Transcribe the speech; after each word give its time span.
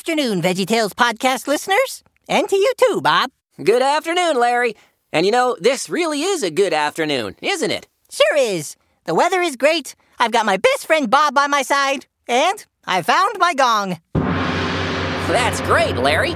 afternoon, 0.00 0.40
VeggieTales 0.40 0.92
podcast 0.92 1.46
listeners. 1.46 2.02
And 2.26 2.48
to 2.48 2.56
you 2.56 2.72
too, 2.78 3.02
Bob. 3.02 3.30
Good 3.62 3.82
afternoon, 3.82 4.40
Larry. 4.40 4.74
And 5.12 5.26
you 5.26 5.32
know, 5.32 5.58
this 5.60 5.90
really 5.90 6.22
is 6.22 6.42
a 6.42 6.50
good 6.50 6.72
afternoon, 6.72 7.36
isn't 7.42 7.70
it? 7.70 7.86
Sure 8.10 8.36
is. 8.38 8.76
The 9.04 9.14
weather 9.14 9.42
is 9.42 9.56
great. 9.56 9.94
I've 10.18 10.32
got 10.32 10.46
my 10.46 10.56
best 10.56 10.86
friend 10.86 11.10
Bob 11.10 11.34
by 11.34 11.48
my 11.48 11.60
side. 11.60 12.06
And 12.26 12.64
I 12.86 13.02
found 13.02 13.36
my 13.38 13.52
gong. 13.52 14.00
That's 14.14 15.60
great, 15.60 15.96
Larry. 15.98 16.34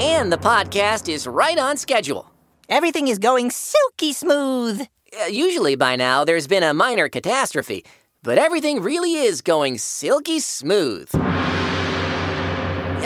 And 0.00 0.32
the 0.32 0.36
podcast 0.36 1.08
is 1.08 1.28
right 1.28 1.56
on 1.56 1.76
schedule. 1.76 2.28
Everything 2.68 3.06
is 3.06 3.20
going 3.20 3.52
silky 3.52 4.12
smooth. 4.12 4.88
Uh, 5.22 5.26
usually 5.26 5.76
by 5.76 5.94
now, 5.94 6.24
there's 6.24 6.48
been 6.48 6.64
a 6.64 6.74
minor 6.74 7.08
catastrophe, 7.08 7.84
but 8.24 8.38
everything 8.38 8.82
really 8.82 9.14
is 9.14 9.40
going 9.40 9.78
silky 9.78 10.40
smooth. 10.40 11.08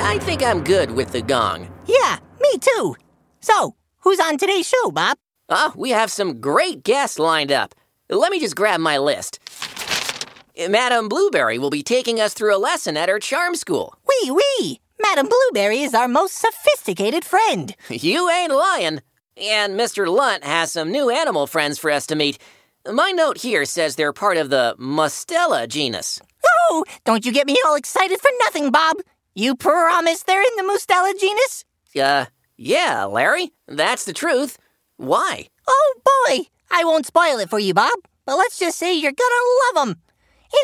I 0.00 0.18
think 0.20 0.42
I'm 0.42 0.64
good 0.64 0.90
with 0.92 1.12
the 1.12 1.22
gong. 1.22 1.68
Yeah, 1.86 2.18
me 2.40 2.58
too. 2.58 2.96
So, 3.40 3.74
who's 3.98 4.20
on 4.20 4.38
today's 4.38 4.68
show, 4.68 4.90
Bob? 4.90 5.16
Oh, 5.48 5.72
we 5.76 5.90
have 5.90 6.10
some 6.10 6.40
great 6.40 6.82
guests 6.82 7.18
lined 7.18 7.52
up. 7.52 7.74
Let 8.08 8.30
me 8.32 8.40
just 8.40 8.56
grab 8.56 8.80
my 8.80 8.98
list. 8.98 9.38
Madame 10.68 11.08
Blueberry 11.08 11.58
will 11.58 11.70
be 11.70 11.82
taking 11.82 12.20
us 12.20 12.34
through 12.34 12.54
a 12.54 12.58
lesson 12.58 12.96
at 12.96 13.08
her 13.08 13.18
charm 13.18 13.54
school. 13.54 13.94
Wee 14.08 14.30
wee! 14.30 14.80
Madame 15.00 15.28
Blueberry 15.28 15.80
is 15.80 15.94
our 15.94 16.08
most 16.08 16.34
sophisticated 16.34 17.24
friend. 17.24 17.74
You 17.90 18.28
ain't 18.30 18.52
lying. 18.52 19.00
And 19.36 19.78
Mr. 19.78 20.08
Lunt 20.08 20.42
has 20.42 20.72
some 20.72 20.90
new 20.90 21.10
animal 21.10 21.46
friends 21.46 21.78
for 21.78 21.90
us 21.90 22.06
to 22.08 22.16
meet. 22.16 22.38
My 22.90 23.10
note 23.12 23.38
here 23.38 23.64
says 23.64 23.94
they're 23.94 24.12
part 24.12 24.36
of 24.36 24.50
the 24.50 24.74
Mustela 24.78 25.68
genus. 25.68 26.20
Oh, 26.70 26.84
don't 27.04 27.24
you 27.24 27.32
get 27.32 27.46
me 27.46 27.56
all 27.66 27.76
excited 27.76 28.20
for 28.20 28.30
nothing, 28.40 28.70
Bob. 28.70 28.96
You 29.38 29.54
promise 29.54 30.24
they're 30.24 30.42
in 30.42 30.56
the 30.56 30.64
Mustela 30.64 31.12
genus? 31.16 31.64
Uh, 31.96 32.26
yeah, 32.56 33.04
Larry, 33.04 33.52
that's 33.68 34.04
the 34.04 34.12
truth. 34.12 34.58
Why? 34.96 35.46
Oh 35.68 35.94
boy, 36.26 36.46
I 36.72 36.82
won't 36.82 37.06
spoil 37.06 37.38
it 37.38 37.48
for 37.48 37.60
you, 37.60 37.72
Bob, 37.72 38.00
but 38.26 38.36
let's 38.36 38.58
just 38.58 38.76
say 38.76 38.92
you're 38.98 39.12
gonna 39.12 39.78
love 39.78 39.86
them. 39.86 40.02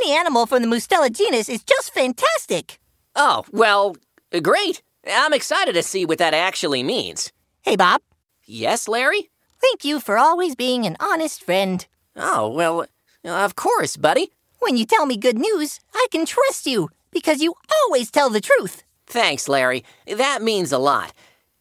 Any 0.03 0.11
animal 0.17 0.47
from 0.47 0.63
the 0.63 0.67
Mustela 0.67 1.09
genus 1.17 1.49
is 1.49 1.63
just 1.63 1.95
fantastic. 1.95 2.81
Oh, 3.15 3.45
well, 3.53 3.95
great. 4.43 4.83
I'm 5.09 5.33
excited 5.33 5.75
to 5.75 5.83
see 5.85 6.05
what 6.05 6.19
that 6.19 6.35
actually 6.35 6.83
means. 6.83 7.31
Hey, 7.63 7.77
Bob, 7.77 8.01
Yes, 8.45 8.89
Larry? 8.89 9.31
thank 9.61 9.85
you 9.85 10.01
for 10.01 10.19
always 10.19 10.57
being 10.57 10.85
an 10.85 10.97
honest 10.99 11.45
friend. 11.45 11.87
Oh, 12.17 12.49
well, 12.49 12.87
of 13.25 13.55
course, 13.55 13.97
buddy. 13.97 14.33
When 14.59 14.77
you 14.77 14.85
tell 14.85 15.07
me 15.07 15.17
good 15.17 15.39
news, 15.39 15.79
I 15.95 16.09
can 16.11 16.27
trust 16.27 16.67
you 16.67 16.89
because 17.15 17.41
you 17.41 17.55
always 17.83 18.11
tell 18.11 18.29
the 18.29 18.41
truth. 18.41 18.83
Thanks, 19.07 19.49
Larry. 19.49 19.85
That 20.07 20.43
means 20.43 20.73
a 20.73 20.79
lot. 20.79 21.13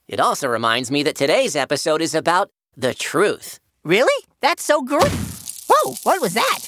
It 0.07 0.19
also 0.19 0.47
reminds 0.49 0.91
me 0.91 1.03
that 1.03 1.15
today's 1.15 1.55
episode 1.55 2.01
is 2.01 2.13
about 2.13 2.51
the 2.75 2.93
truth. 2.93 3.59
Really? 3.85 4.25
That's 4.41 4.63
so 4.63 4.81
great. 4.81 5.11
Whoa, 5.69 5.95
what 6.03 6.19
was 6.21 6.33
that? 6.33 6.59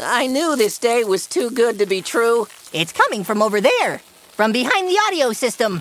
I 0.00 0.26
knew 0.26 0.56
this 0.56 0.78
day 0.78 1.04
was 1.04 1.26
too 1.26 1.50
good 1.50 1.78
to 1.78 1.86
be 1.86 2.02
true. 2.02 2.46
It's 2.72 2.92
coming 2.92 3.24
from 3.24 3.42
over 3.42 3.60
there, 3.60 3.98
from 4.32 4.52
behind 4.52 4.88
the 4.88 4.98
audio 5.06 5.32
system. 5.32 5.80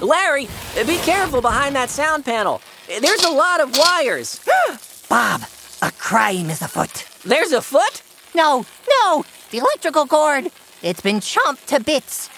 Larry, 0.00 0.48
be 0.86 0.96
careful 0.98 1.42
behind 1.42 1.76
that 1.76 1.90
sound 1.90 2.24
panel. 2.24 2.62
There's 2.86 3.24
a 3.24 3.30
lot 3.30 3.60
of 3.60 3.76
wires. 3.76 4.40
Bob, 5.08 5.42
a 5.82 5.90
crime 5.92 6.50
is 6.50 6.62
afoot. 6.62 7.06
There's 7.24 7.52
a 7.52 7.60
foot? 7.60 8.02
No, 8.34 8.64
no, 8.88 9.24
the 9.50 9.58
electrical 9.58 10.06
cord. 10.06 10.50
It's 10.82 11.00
been 11.02 11.20
chomped 11.20 11.66
to 11.66 11.80
bits. 11.82 12.30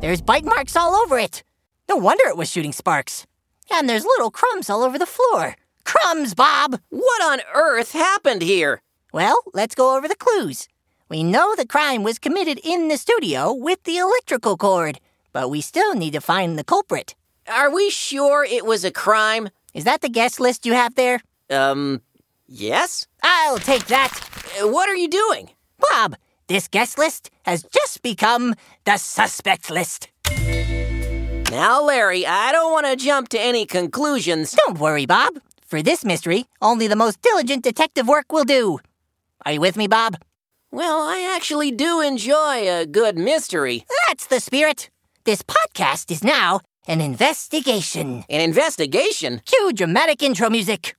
There's 0.00 0.20
bite 0.20 0.44
marks 0.44 0.74
all 0.76 0.94
over 0.96 1.18
it. 1.18 1.42
No 1.88 1.96
wonder 1.96 2.24
it 2.26 2.36
was 2.36 2.50
shooting 2.50 2.72
sparks. 2.72 3.26
And 3.70 3.88
there's 3.88 4.04
little 4.04 4.30
crumbs 4.30 4.68
all 4.68 4.82
over 4.82 4.98
the 4.98 5.06
floor. 5.06 5.56
Crumbs, 5.84 6.34
Bob! 6.34 6.80
What 6.90 7.22
on 7.22 7.40
earth 7.54 7.92
happened 7.92 8.42
here? 8.42 8.82
Well, 9.12 9.36
let's 9.54 9.74
go 9.74 9.96
over 9.96 10.08
the 10.08 10.16
clues. 10.16 10.66
We 11.08 11.22
know 11.22 11.54
the 11.54 11.66
crime 11.66 12.02
was 12.02 12.18
committed 12.18 12.58
in 12.64 12.88
the 12.88 12.96
studio 12.96 13.52
with 13.52 13.82
the 13.84 13.98
electrical 13.98 14.56
cord, 14.56 14.98
but 15.32 15.50
we 15.50 15.60
still 15.60 15.94
need 15.94 16.14
to 16.14 16.20
find 16.20 16.58
the 16.58 16.64
culprit. 16.64 17.14
Are 17.46 17.70
we 17.72 17.90
sure 17.90 18.44
it 18.44 18.64
was 18.64 18.84
a 18.84 18.90
crime? 18.90 19.50
Is 19.74 19.84
that 19.84 20.00
the 20.00 20.08
guest 20.08 20.40
list 20.40 20.64
you 20.66 20.72
have 20.72 20.94
there? 20.94 21.20
Um, 21.50 22.00
yes? 22.46 23.06
I'll 23.22 23.58
take 23.58 23.86
that. 23.86 24.10
Uh, 24.60 24.68
What 24.68 24.88
are 24.88 24.96
you 24.96 25.08
doing? 25.08 25.50
Bob, 25.90 26.16
this 26.48 26.68
guest 26.68 26.98
list 26.98 27.30
has 27.44 27.62
just 27.64 28.02
become 28.02 28.54
the 28.84 28.96
suspect 28.96 29.70
list. 29.70 30.08
Now, 31.50 31.82
Larry, 31.84 32.26
I 32.26 32.50
don't 32.50 32.72
want 32.72 32.86
to 32.86 32.96
jump 32.96 33.28
to 33.30 33.40
any 33.40 33.66
conclusions. 33.66 34.52
Don't 34.52 34.78
worry, 34.78 35.04
Bob. 35.04 35.34
For 35.66 35.82
this 35.82 36.04
mystery, 36.04 36.46
only 36.60 36.86
the 36.86 36.96
most 36.96 37.20
diligent 37.22 37.62
detective 37.62 38.08
work 38.08 38.32
will 38.32 38.44
do. 38.44 38.78
Are 39.44 39.52
you 39.52 39.60
with 39.60 39.76
me, 39.76 39.86
Bob? 39.86 40.16
Well, 40.70 41.02
I 41.02 41.30
actually 41.36 41.70
do 41.70 42.00
enjoy 42.00 42.68
a 42.68 42.86
good 42.86 43.18
mystery. 43.18 43.84
That's 44.08 44.26
the 44.26 44.40
spirit. 44.40 44.88
This 45.24 45.42
podcast 45.42 46.10
is 46.10 46.24
now 46.24 46.60
an 46.86 47.00
investigation. 47.00 48.24
An 48.30 48.40
investigation? 48.40 49.42
Cue 49.44 49.72
dramatic 49.74 50.22
intro 50.22 50.48
music. 50.48 50.96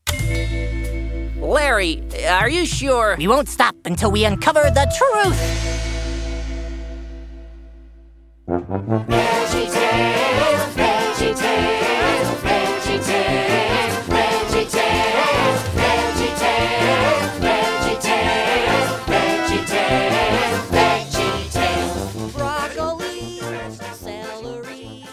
Larry, 1.44 2.02
are 2.26 2.48
you 2.48 2.66
sure? 2.66 3.16
We 3.18 3.28
won't 3.28 3.50
stop 3.50 3.76
until 3.84 4.12
we 4.12 4.24
uncover 4.24 4.62
the 4.62 4.86
truth. 4.98 5.38
Broccoli, 22.34 23.40
celery. 23.94 25.06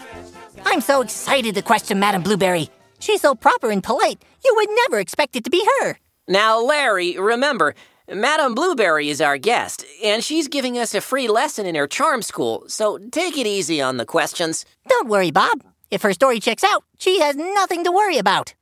I'm 0.65 0.79
so 0.79 1.01
excited 1.01 1.55
to 1.55 1.61
question 1.61 1.99
Madame 1.99 2.23
Blueberry. 2.23 2.69
She's 2.99 3.19
so 3.19 3.35
proper 3.35 3.69
and 3.69 3.83
polite, 3.83 4.23
you 4.45 4.53
would 4.55 4.69
never 4.87 4.99
expect 4.99 5.35
it 5.35 5.43
to 5.43 5.49
be 5.49 5.67
her. 5.81 5.97
Now, 6.31 6.61
Larry, 6.61 7.17
remember, 7.19 7.75
Madame 8.09 8.55
Blueberry 8.55 9.09
is 9.09 9.19
our 9.19 9.37
guest, 9.37 9.83
and 10.01 10.23
she's 10.23 10.47
giving 10.47 10.77
us 10.77 10.95
a 10.95 11.01
free 11.01 11.27
lesson 11.27 11.65
in 11.65 11.75
her 11.75 11.87
charm 11.87 12.21
school, 12.21 12.63
so 12.67 12.97
take 13.11 13.37
it 13.37 13.45
easy 13.45 13.81
on 13.81 13.97
the 13.97 14.05
questions. 14.05 14.63
Don't 14.87 15.09
worry, 15.09 15.29
Bob. 15.31 15.61
If 15.89 16.03
her 16.03 16.13
story 16.13 16.39
checks 16.39 16.63
out, 16.63 16.85
she 16.97 17.19
has 17.19 17.35
nothing 17.35 17.83
to 17.83 17.91
worry 17.91 18.17
about. 18.17 18.53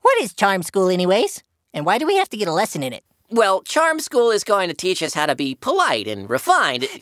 What 0.00 0.18
is 0.22 0.32
charm 0.32 0.62
school, 0.62 0.88
anyways? 0.88 1.42
And 1.74 1.84
why 1.84 1.98
do 1.98 2.06
we 2.06 2.16
have 2.16 2.30
to 2.30 2.38
get 2.38 2.48
a 2.48 2.52
lesson 2.52 2.82
in 2.82 2.94
it? 2.94 3.04
Well, 3.28 3.60
charm 3.64 4.00
school 4.00 4.30
is 4.30 4.42
going 4.42 4.70
to 4.70 4.74
teach 4.74 5.02
us 5.02 5.12
how 5.12 5.26
to 5.26 5.34
be 5.36 5.54
polite 5.56 6.08
and 6.08 6.28
refined. 6.30 6.88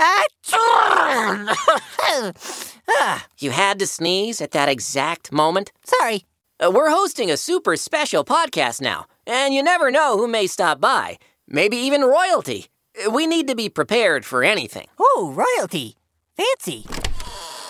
Ah, 0.51 1.55
ah, 2.91 3.27
You 3.39 3.51
had 3.53 3.79
to 3.79 3.87
sneeze 3.87 4.41
at 4.41 4.51
that 4.51 4.69
exact 4.69 5.31
moment? 5.31 5.71
sorry. 5.85 6.25
Uh, 6.61 6.73
we're 6.73 6.91
hosting 6.91 7.31
a 7.31 7.37
super 7.37 7.77
special 7.77 8.25
podcast 8.25 8.81
now, 8.81 9.07
and 9.29 9.55
you 9.55 9.63
never 9.63 9.91
know 9.91 10.17
who 10.17 10.27
may 10.27 10.47
stop 10.47 10.81
by. 10.81 11.19
Maybe 11.47 11.77
even 11.77 12.03
royalty. 12.03 12.69
We 13.13 13.27
need 13.27 13.47
to 13.49 13.55
be 13.55 13.69
prepared 13.69 14.25
for 14.25 14.43
anything. 14.43 14.89
Oh, 14.99 15.33
royalty. 15.37 15.97
Fancy. 16.37 16.85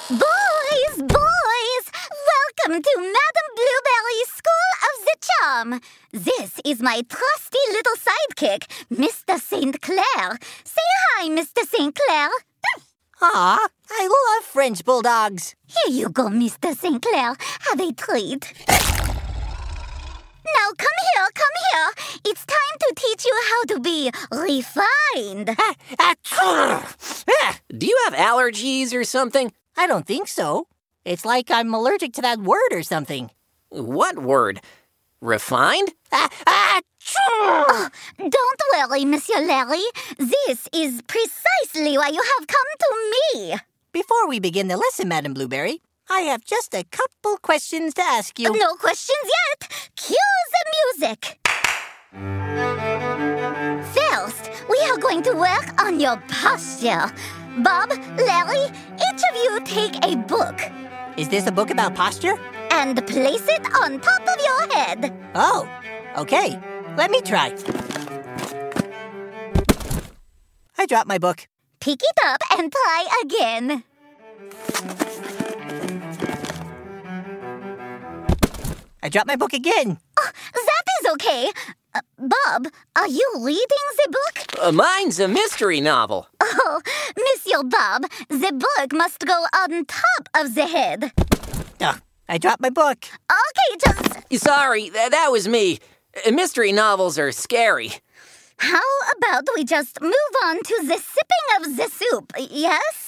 Boys, 0.08 0.96
boys, 0.96 1.84
welcome 2.30 2.82
to 2.82 2.94
Madame 2.96 3.50
Blueberry's 3.56 4.30
School 4.30 4.70
of 4.88 5.04
the 5.04 5.16
Charm. 5.20 5.80
This 6.12 6.60
is 6.64 6.80
my 6.80 7.02
trusty 7.08 7.58
little 7.72 7.96
sidekick, 7.96 8.64
Mr. 8.90 9.38
St. 9.40 9.82
Clair. 9.82 10.38
Say 10.64 10.80
hi, 11.12 11.28
Mr. 11.28 11.66
St. 11.66 11.94
Clair. 11.94 12.30
Ah, 13.20 13.58
I 13.90 14.06
love 14.06 14.44
French 14.44 14.84
bulldogs. 14.84 15.56
Here 15.66 15.92
you 15.92 16.08
go, 16.08 16.28
Mr. 16.28 16.72
St. 16.72 17.02
Clair. 17.02 17.34
Have 17.68 17.80
a 17.80 17.92
treat. 17.92 18.52
Now 20.68 20.74
come 20.76 20.98
here, 21.14 21.28
come 21.34 21.56
here. 21.72 22.20
It's 22.26 22.44
time 22.44 22.78
to 22.80 22.94
teach 22.94 23.24
you 23.24 23.40
how 23.48 23.64
to 23.74 23.80
be 23.80 24.10
refined. 24.30 25.56
Ah, 25.58 25.74
ah, 25.98 26.94
ah. 27.30 27.58
Do 27.74 27.86
you 27.86 27.98
have 28.04 28.12
allergies 28.12 28.92
or 28.92 29.04
something? 29.04 29.50
I 29.78 29.86
don't 29.86 30.06
think 30.06 30.28
so. 30.28 30.66
It's 31.06 31.24
like 31.24 31.50
I'm 31.50 31.72
allergic 31.72 32.12
to 32.14 32.22
that 32.22 32.40
word 32.40 32.72
or 32.72 32.82
something. 32.82 33.30
What 33.70 34.18
word? 34.18 34.60
Refined? 35.22 35.94
Ah, 36.12 36.28
ah. 36.46 36.80
Don't 38.18 38.62
worry, 38.76 39.06
Monsieur 39.06 39.40
Larry. 39.40 39.84
This 40.18 40.68
is 40.74 41.00
precisely 41.06 41.96
why 41.96 42.08
you 42.08 42.22
have 42.22 42.46
come 42.46 42.68
to 42.78 43.12
me. 43.22 43.56
Before 43.92 44.28
we 44.28 44.38
begin 44.38 44.68
the 44.68 44.76
lesson, 44.76 45.08
Madame 45.08 45.32
Blueberry, 45.32 45.80
I 46.10 46.20
have 46.22 46.44
just 46.44 46.74
a 46.74 46.84
couple 46.84 47.36
questions 47.38 47.94
to 47.94 48.02
ask 48.02 48.38
you. 48.38 48.50
No 48.56 48.74
questions 48.74 49.18
yet. 49.24 49.90
Cue 49.96 50.16
the 50.54 50.64
music. 50.76 51.38
First, 53.94 54.50
we 54.68 54.78
are 54.90 54.96
going 54.96 55.22
to 55.22 55.32
work 55.34 55.82
on 55.82 56.00
your 56.00 56.16
posture. 56.28 57.12
Bob, 57.58 57.90
Larry, 58.16 58.64
each 58.96 59.22
of 59.30 59.36
you 59.44 59.60
take 59.64 60.04
a 60.04 60.16
book 60.16 60.60
Is 61.16 61.28
this 61.28 61.46
a 61.46 61.52
book 61.52 61.70
about 61.70 61.94
posture? 61.94 62.36
and 62.70 63.04
place 63.06 63.46
it 63.48 63.66
on 63.82 63.98
top 63.98 64.20
of 64.22 64.36
your 64.44 64.74
head. 64.76 65.12
Oh, 65.34 65.68
okay. 66.18 66.60
Let 66.96 67.10
me 67.10 67.20
try. 67.22 67.54
I 70.76 70.86
dropped 70.86 71.08
my 71.08 71.18
book. 71.18 71.48
Pick 71.80 72.00
it 72.02 72.18
up 72.26 72.40
and 72.56 72.70
try 72.70 73.06
again. 73.24 73.84
I 79.02 79.08
dropped 79.08 79.28
my 79.28 79.36
book 79.36 79.52
again. 79.52 79.98
That 80.16 80.84
is 81.02 81.12
okay. 81.12 81.50
Uh, 81.94 82.00
Bob, 82.18 82.66
are 82.96 83.08
you 83.08 83.32
reading 83.40 83.84
the 84.04 84.10
book? 84.10 84.62
Uh, 84.62 84.72
mine's 84.72 85.18
a 85.20 85.28
mystery 85.28 85.80
novel. 85.80 86.26
Oh, 86.40 86.80
Monsieur 87.16 87.62
Bob, 87.62 88.02
the 88.28 88.52
book 88.52 88.92
must 88.92 89.20
go 89.24 89.44
on 89.54 89.84
top 89.86 90.28
of 90.34 90.54
the 90.54 90.66
head. 90.66 91.12
Ugh, 91.80 92.00
I 92.28 92.38
dropped 92.38 92.60
my 92.60 92.70
book. 92.70 93.04
Okay, 93.30 93.76
just 93.86 94.42
Sorry, 94.44 94.90
th- 94.90 95.10
that 95.10 95.28
was 95.30 95.46
me. 95.48 95.78
Uh, 96.26 96.30
Mystery 96.32 96.72
novels 96.72 97.18
are 97.18 97.32
scary. 97.32 97.92
how 98.58 98.82
about 99.16 99.44
we 99.54 99.64
just 99.64 100.00
move 100.00 100.34
on 100.44 100.56
to 100.62 100.82
the 100.84 100.98
sipping 100.98 101.46
of 101.60 101.76
the 101.76 101.88
soup, 101.88 102.32
yes? 102.50 103.07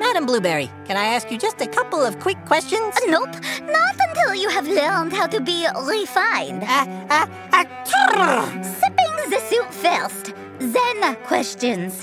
Madame 0.00 0.24
Blueberry, 0.24 0.70
can 0.86 0.96
I 0.96 1.04
ask 1.04 1.30
you 1.30 1.36
just 1.36 1.60
a 1.60 1.66
couple 1.66 2.02
of 2.02 2.18
quick 2.20 2.42
questions? 2.46 2.94
Nope, 3.06 3.36
not 3.64 3.96
until 4.08 4.34
you 4.34 4.48
have 4.48 4.66
learned 4.66 5.12
how 5.12 5.26
to 5.26 5.40
be 5.42 5.66
refined. 5.86 6.64
Ah, 6.66 6.86
ah, 7.10 7.28
ah, 7.52 8.48
Sipping 8.80 9.30
the 9.30 9.40
soup 9.50 9.70
first, 9.70 10.32
then 10.58 11.16
questions. 11.26 12.02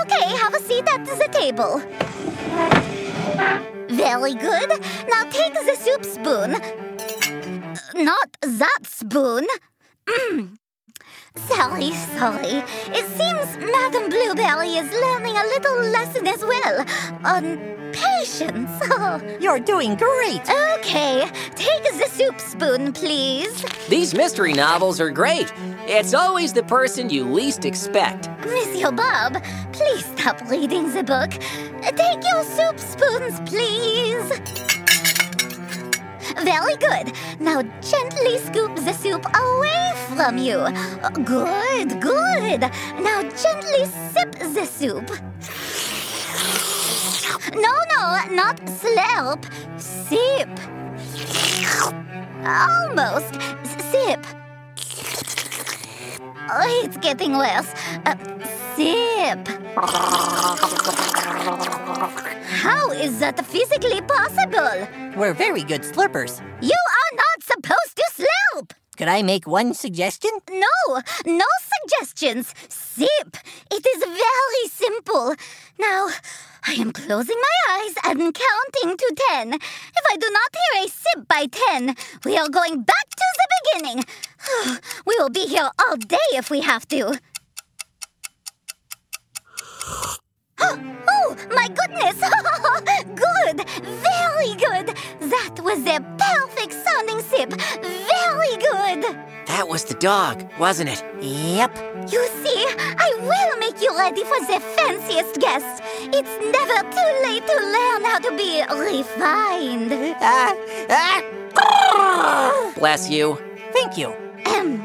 Okay, 0.00 0.24
have 0.42 0.54
a 0.54 0.62
seat 0.62 0.86
at 0.94 1.04
the 1.04 1.28
table. 1.32 1.82
Very 3.90 4.34
good. 4.34 4.70
Now 5.10 5.24
take 5.28 5.54
the 5.54 5.76
soup 5.76 6.04
spoon. 6.04 6.54
Uh, 6.54 7.74
Not 7.96 8.36
that 8.42 8.86
spoon. 8.86 9.46
Mm. 10.06 10.56
Sorry, 11.36 11.92
sorry. 11.92 12.62
It 12.92 13.06
seems 13.16 13.56
Madame 13.56 14.10
Blueberry 14.10 14.68
is 14.74 14.90
learning 14.92 15.36
a 15.36 15.44
little 15.44 15.80
lesson 15.90 16.26
as 16.26 16.40
well 16.40 16.84
on 17.24 17.72
patience. 17.92 18.70
you're 19.42 19.58
doing 19.58 19.96
great. 19.96 20.42
okay, 20.78 21.28
take 21.54 21.82
the 21.84 22.08
soup 22.10 22.38
spoon, 22.38 22.92
please. 22.92 23.64
These 23.88 24.14
mystery 24.14 24.52
novels 24.52 25.00
are 25.00 25.10
great. 25.10 25.52
It's 25.86 26.12
always 26.12 26.52
the 26.52 26.64
person 26.64 27.08
you 27.08 27.24
least 27.24 27.64
expect. 27.64 28.28
Monsieur 28.40 28.92
Bob, 28.92 29.42
please 29.72 30.04
stop 30.04 30.40
reading 30.50 30.92
the 30.92 31.02
book. 31.02 31.30
Take 31.96 32.22
your 32.30 32.44
soup 32.44 32.78
spoons, 32.78 33.40
please. 33.48 34.81
Very 36.36 36.76
good. 36.76 37.12
Now 37.40 37.62
gently 37.80 38.38
scoop 38.38 38.76
the 38.76 38.92
soup 38.92 39.24
away 39.34 39.92
from 40.14 40.38
you. 40.38 40.66
Good, 41.24 42.00
good. 42.00 42.60
Now 43.00 43.22
gently 43.22 43.84
sip 44.12 44.32
the 44.38 44.64
soup. 44.64 45.10
No, 47.54 47.72
no, 47.94 48.34
not 48.34 48.56
slurp. 48.66 49.44
Sip. 49.78 50.48
Almost. 52.46 53.34
Sip. 53.90 54.26
Oh, 56.54 56.82
it's 56.84 56.96
getting 56.98 57.36
worse. 57.36 57.72
Uh, 58.06 58.16
sip. 58.76 59.48
How 62.62 62.92
is 62.92 63.18
that 63.18 63.44
physically 63.44 64.00
possible? 64.02 64.86
We're 65.16 65.34
very 65.34 65.64
good 65.64 65.82
slurpers. 65.82 66.40
You 66.60 66.78
are 67.00 67.16
not 67.16 67.42
supposed 67.42 67.96
to 67.96 68.04
slurp. 68.14 68.70
Could 68.96 69.08
I 69.08 69.22
make 69.22 69.48
one 69.48 69.74
suggestion? 69.74 70.30
No, 70.48 71.02
no 71.26 71.44
suggestions. 71.72 72.54
Sip. 72.68 73.36
It 73.68 73.84
is 73.84 74.04
very 74.04 74.68
simple. 74.68 75.34
Now, 75.80 76.10
I 76.64 76.74
am 76.74 76.92
closing 76.92 77.34
my 77.34 77.74
eyes 77.74 77.94
and 78.04 78.32
counting 78.32 78.96
to 78.96 79.16
ten. 79.28 79.54
If 79.54 80.04
I 80.12 80.16
do 80.16 80.28
not 80.30 80.50
hear 80.54 80.84
a 80.84 80.88
sip 80.88 81.26
by 81.26 81.46
ten, 81.46 81.96
we 82.24 82.38
are 82.38 82.48
going 82.48 82.82
back 82.82 83.08
to 83.10 83.24
the 83.40 83.48
beginning. 83.58 84.04
we 85.04 85.16
will 85.18 85.30
be 85.30 85.48
here 85.48 85.68
all 85.80 85.96
day 85.96 86.28
if 86.34 86.48
we 86.48 86.60
have 86.60 86.86
to. 86.90 87.18
Oh, 90.64 91.36
my 91.54 91.68
goodness! 91.68 92.16
good! 93.14 93.66
Very 94.08 94.54
good! 94.56 94.96
That 95.30 95.60
was 95.62 95.80
a 95.86 96.00
perfect 96.18 96.72
sounding 96.84 97.20
sip! 97.20 97.50
Very 97.82 98.56
good! 98.58 99.16
That 99.46 99.68
was 99.68 99.84
the 99.84 99.94
dog, 99.94 100.48
wasn't 100.58 100.90
it? 100.90 101.04
Yep. 101.20 101.76
You 102.10 102.26
see, 102.42 102.64
I 102.98 103.10
will 103.20 103.58
make 103.58 103.82
you 103.82 103.96
ready 103.96 104.24
for 104.24 104.40
the 104.40 104.60
fanciest 104.76 105.40
guest. 105.40 105.82
It's 106.00 106.34
never 106.56 106.78
too 106.90 107.12
late 107.26 107.46
to 107.46 107.56
learn 107.56 108.04
how 108.04 108.18
to 108.20 108.30
be 108.36 108.62
refined. 108.70 109.92
Ah, 110.20 110.54
ah. 111.56 112.72
Bless 112.76 113.10
you. 113.10 113.38
Thank 113.72 113.98
you. 113.98 114.14
Ahem. 114.46 114.82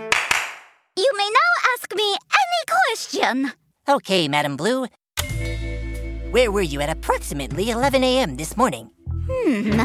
You 0.97 1.11
may 1.17 1.29
now 1.29 1.51
ask 1.73 1.93
me 1.95 2.15
any 2.43 2.61
question. 2.67 3.51
Okay, 3.87 4.27
Madame 4.27 4.57
Blue. 4.57 4.87
Where 6.31 6.51
were 6.51 6.61
you 6.61 6.81
at 6.81 6.89
approximately 6.89 7.69
11 7.69 8.03
a.m. 8.03 8.35
this 8.35 8.57
morning? 8.57 8.89
Hmm, 9.29 9.79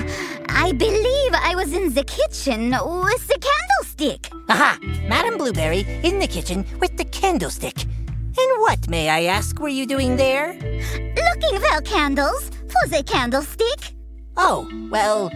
I 0.48 0.72
believe 0.72 1.32
I 1.34 1.54
was 1.54 1.72
in 1.72 1.94
the 1.94 2.02
kitchen 2.04 2.70
with 2.70 3.26
the 3.28 3.38
candlestick. 3.38 4.28
Aha! 4.48 4.78
Madame 5.08 5.38
Blueberry 5.38 5.86
in 6.02 6.18
the 6.18 6.26
kitchen 6.26 6.64
with 6.80 6.96
the 6.96 7.04
candlestick. 7.04 7.82
And 7.84 8.60
what, 8.60 8.88
may 8.88 9.08
I 9.08 9.24
ask, 9.24 9.58
were 9.60 9.68
you 9.68 9.86
doing 9.86 10.16
there? 10.16 10.54
Looking 10.54 11.60
for 11.60 11.80
candles 11.82 12.50
for 12.68 12.88
the 12.88 13.04
candlestick. 13.04 13.94
Oh, 14.36 14.68
well, 14.90 15.30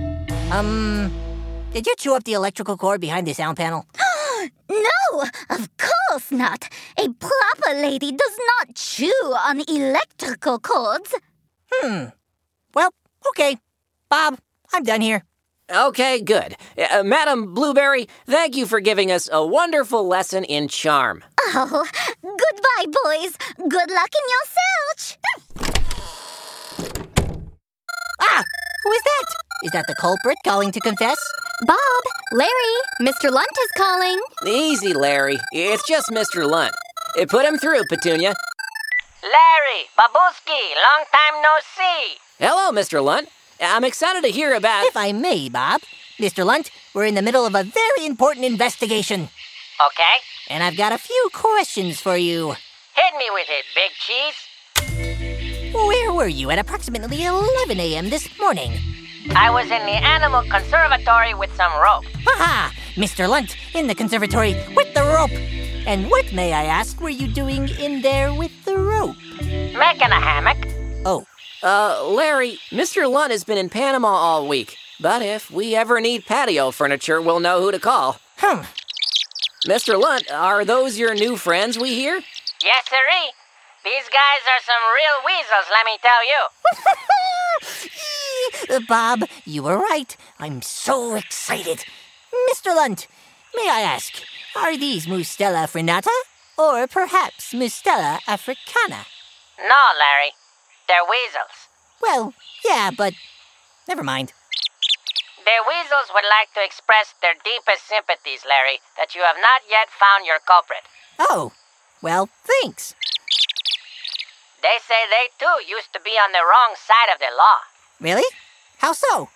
um, 0.51 1.13
did 1.73 1.87
you 1.87 1.95
chew 1.99 2.15
up 2.15 2.25
the 2.25 2.33
electrical 2.33 2.77
cord 2.77 3.01
behind 3.01 3.27
the 3.27 3.33
sound 3.33 3.57
panel? 3.57 3.87
No, 4.71 5.25
of 5.51 5.69
course 5.77 6.31
not. 6.31 6.69
A 6.99 7.09
proper 7.13 7.75
lady 7.75 8.13
does 8.13 8.39
not 8.59 8.75
chew 8.75 9.35
on 9.39 9.61
electrical 9.69 10.59
cords. 10.59 11.15
Hmm. 11.73 12.07
Well, 12.75 12.91
okay. 13.29 13.59
Bob, 14.09 14.39
I'm 14.73 14.83
done 14.83 15.01
here. 15.01 15.23
Okay, 15.71 16.21
good. 16.21 16.57
Uh, 16.79 17.03
Madame 17.03 17.53
Blueberry, 17.53 18.09
thank 18.27 18.57
you 18.57 18.67
for 18.67 18.79
giving 18.79 19.11
us 19.11 19.29
a 19.33 19.45
wonderful 19.45 20.07
lesson 20.07 20.45
in 20.45 20.69
charm. 20.69 21.25
Oh, 21.41 21.87
goodbye, 22.23 22.99
boys. 23.05 23.37
Good 23.57 23.91
luck 23.91 24.11
in 24.15 24.27
your 24.29 24.47
search. 24.57 25.19
Ah! 28.21 28.45
Who 28.85 28.93
is 28.93 29.03
that? 29.03 29.25
Is 29.65 29.71
that 29.73 29.87
the 29.89 29.95
culprit 29.95 30.39
calling 30.45 30.71
to 30.73 30.81
confess? 30.81 31.19
Bob, 31.63 32.03
Larry, 32.33 32.75
Mr. 33.01 33.31
Lunt 33.31 33.49
is 33.63 33.71
calling. 33.79 34.21
Easy, 34.47 34.93
Larry. 34.93 35.39
It's 35.53 35.87
just 35.89 36.11
Mr. 36.11 36.49
Lunt. 36.49 36.75
Put 37.29 37.47
him 37.47 37.57
through, 37.57 37.85
Petunia. 37.89 38.35
Larry, 39.23 39.87
Babuski, 39.99 40.61
long 40.77 41.05
time 41.11 41.43
no 41.43 41.57
see. 41.77 42.17
Hello, 42.39 42.71
Mr. 42.73 43.03
Lunt. 43.03 43.29
I'm 43.61 43.85
excited 43.85 44.23
to 44.25 44.29
hear 44.31 44.55
about. 44.55 44.85
If 44.85 44.97
I 44.97 45.13
may, 45.13 45.49
Bob. 45.49 45.81
Mr. 46.19 46.45
Lunt, 46.45 46.71
we're 46.95 47.07
in 47.07 47.15
the 47.15 47.23
middle 47.23 47.47
of 47.47 47.55
a 47.55 47.63
very 47.65 48.05
important 48.07 48.45
investigation. 48.45 49.29
Okay, 49.81 50.15
And 50.49 50.63
I've 50.63 50.77
got 50.77 50.93
a 50.93 50.99
few 50.99 51.29
questions 51.33 52.01
for 52.01 52.17
you. 52.17 52.55
hit 52.95 53.15
me 53.19 53.27
with 53.33 53.47
it, 53.49 53.65
big 53.75 53.93
cheese. 53.99 55.75
Where 55.75 56.13
were 56.13 56.29
you 56.29 56.51
at 56.51 56.59
approximately 56.59 57.25
11 57.25 57.79
a.m. 57.81 58.09
this 58.11 58.29
morning? 58.39 58.73
I 59.35 59.51
was 59.51 59.65
in 59.65 59.81
the 59.87 59.99
animal 60.05 60.43
conservatory 60.51 61.35
with 61.35 61.55
some 61.57 61.73
rope. 61.83 62.05
Aha! 62.29 62.73
Mr. 62.95 63.29
Lunt 63.29 63.57
in 63.75 63.87
the 63.87 63.95
conservatory 63.95 64.55
with 64.75 64.93
the 64.95 65.03
rope. 65.03 65.31
And 65.87 66.11
what, 66.11 66.33
may 66.33 66.53
I 66.53 66.65
ask, 66.65 67.01
were 67.01 67.09
you 67.11 67.29
doing 67.29 67.69
in 67.69 68.03
there 68.03 68.33
with 68.33 68.65
the 68.65 68.77
rope? 68.77 69.17
Making 69.41 70.11
a 70.11 70.21
hammock. 70.21 70.59
Oh, 71.05 71.27
Uh, 71.63 72.05
Larry, 72.09 72.59
Mr. 72.71 73.11
Lunt 73.11 73.31
has 73.33 73.43
been 73.45 73.59
in 73.59 73.69
Panama 73.71 74.09
all 74.09 74.47
week. 74.47 74.77
But 75.01 75.23
if 75.23 75.51
we 75.51 75.75
ever 75.75 76.01
need 76.01 76.25
patio 76.27 76.71
furniture, 76.71 77.21
we'll 77.21 77.41
know 77.41 77.61
who 77.61 77.71
to 77.73 77.79
call. 77.79 78.19
hmm. 78.39 78.63
Mr. 79.67 80.01
Lunt, 80.01 80.31
are 80.31 80.65
those 80.65 80.99
your 80.99 81.15
new 81.15 81.37
friends 81.37 81.79
we 81.79 81.95
hear? 81.95 82.21
Yes, 82.63 82.85
sirree. 82.89 83.31
These 83.85 84.09
guys 84.11 84.43
are 84.49 84.63
some 84.63 84.83
real 84.95 85.23
weasels, 85.27 85.67
let 85.71 85.85
me 85.87 85.99
tell 86.03 86.25
you. 86.27 87.91
Uh, 88.69 88.81
Bob, 88.89 89.25
you 89.45 89.63
were 89.63 89.79
right. 89.79 90.17
I'm 90.39 90.63
so 90.63 91.15
excited. 91.15 91.85
Mr. 92.51 92.75
Lunt, 92.75 93.07
may 93.55 93.69
I 93.71 93.81
ask, 93.81 94.23
are 94.57 94.77
these 94.77 95.07
Mustela 95.07 95.67
frenata 95.67 96.17
or 96.59 96.87
perhaps 96.87 97.53
Mustela 97.53 98.21
africana? 98.27 99.07
No, 99.59 99.83
Larry. 99.99 100.33
They're 100.89 101.05
weasels. 101.09 101.69
Well, 102.01 102.35
yeah, 102.65 102.91
but 102.97 103.15
never 103.89 104.03
mind. 104.03 104.33
The 105.45 105.63
weasels 105.67 106.11
would 106.13 106.27
like 106.27 106.53
to 106.55 106.65
express 106.65 107.15
their 107.23 107.35
deepest 107.45 107.87
sympathies, 107.87 108.43
Larry, 108.49 108.81
that 108.99 109.15
you 109.15 109.23
have 109.23 109.37
not 109.41 109.63
yet 109.71 109.89
found 109.91 110.27
your 110.27 110.43
culprit. 110.43 110.83
Oh, 111.19 111.53
well, 112.03 112.29
thanks. 112.45 112.95
They 114.63 114.79
say 114.83 115.07
they 115.07 115.31
too 115.39 115.63
used 115.63 115.93
to 115.93 116.01
be 116.01 116.19
on 116.19 116.33
the 116.33 116.43
wrong 116.43 116.75
side 116.75 117.13
of 117.15 117.21
the 117.21 117.31
law. 117.31 117.63
Really? 118.01 118.29
How 118.79 118.93
so? 118.93 119.29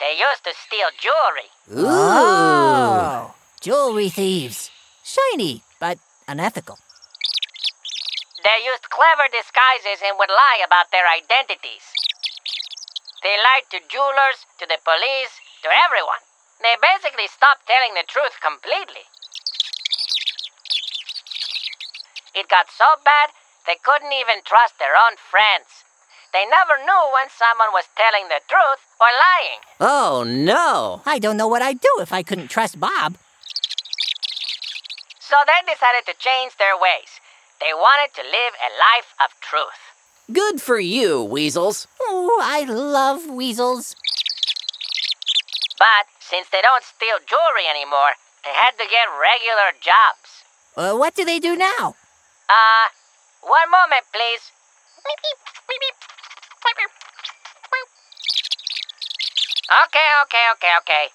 They 0.00 0.18
used 0.18 0.42
to 0.44 0.52
steal 0.56 0.90
jewelry. 0.98 1.50
Oh, 1.70 3.34
jewelry 3.60 4.08
thieves. 4.08 4.70
Shiny, 5.04 5.62
but 5.78 5.98
unethical. 6.26 6.78
They 8.42 8.64
used 8.64 8.88
clever 8.88 9.28
disguises 9.28 10.00
and 10.02 10.16
would 10.18 10.32
lie 10.32 10.64
about 10.64 10.90
their 10.90 11.06
identities. 11.06 11.84
They 13.22 13.36
lied 13.36 13.68
to 13.70 13.84
jewelers, 13.86 14.48
to 14.58 14.66
the 14.66 14.80
police, 14.80 15.36
to 15.62 15.68
everyone. 15.68 16.24
They 16.64 16.74
basically 16.80 17.28
stopped 17.28 17.68
telling 17.68 17.92
the 17.92 18.08
truth 18.08 18.40
completely. 18.40 19.04
It 22.34 22.48
got 22.48 22.72
so 22.72 22.96
bad, 23.04 23.30
they 23.66 23.76
couldn't 23.84 24.12
even 24.12 24.40
trust 24.42 24.78
their 24.78 24.96
own 24.96 25.20
friends. 25.20 25.79
They 26.32 26.46
never 26.46 26.78
knew 26.78 27.02
when 27.12 27.26
someone 27.30 27.74
was 27.74 27.90
telling 27.98 28.28
the 28.28 28.40
truth 28.46 28.82
or 29.00 29.10
lying. 29.10 29.60
Oh, 29.80 30.22
no. 30.22 31.02
I 31.04 31.18
don't 31.18 31.36
know 31.36 31.48
what 31.48 31.62
I'd 31.62 31.80
do 31.80 31.94
if 31.98 32.12
I 32.12 32.22
couldn't 32.22 32.48
trust 32.48 32.78
Bob. 32.78 33.18
So 35.18 35.36
they 35.46 35.60
decided 35.66 36.06
to 36.06 36.14
change 36.18 36.56
their 36.58 36.78
ways. 36.78 37.18
They 37.60 37.74
wanted 37.74 38.14
to 38.14 38.22
live 38.22 38.54
a 38.62 38.70
life 38.78 39.14
of 39.18 39.34
truth. 39.40 39.80
Good 40.32 40.62
for 40.62 40.78
you, 40.78 41.22
weasels. 41.22 41.88
Oh, 42.00 42.38
I 42.42 42.62
love 42.62 43.26
weasels. 43.26 43.96
But 45.78 46.06
since 46.20 46.48
they 46.50 46.62
don't 46.62 46.84
steal 46.84 47.18
jewelry 47.26 47.66
anymore, 47.66 48.14
they 48.44 48.54
had 48.54 48.78
to 48.78 48.86
get 48.86 49.10
regular 49.10 49.74
jobs. 49.82 50.46
Uh, 50.76 50.96
what 50.96 51.14
do 51.14 51.24
they 51.24 51.40
do 51.40 51.56
now? 51.56 51.96
Uh, 52.48 52.86
one 53.42 53.70
moment, 53.70 54.06
please. 54.12 54.52
Okay, 59.70 60.08
okay, 60.26 60.44
okay, 60.58 60.74
okay. 60.82 61.06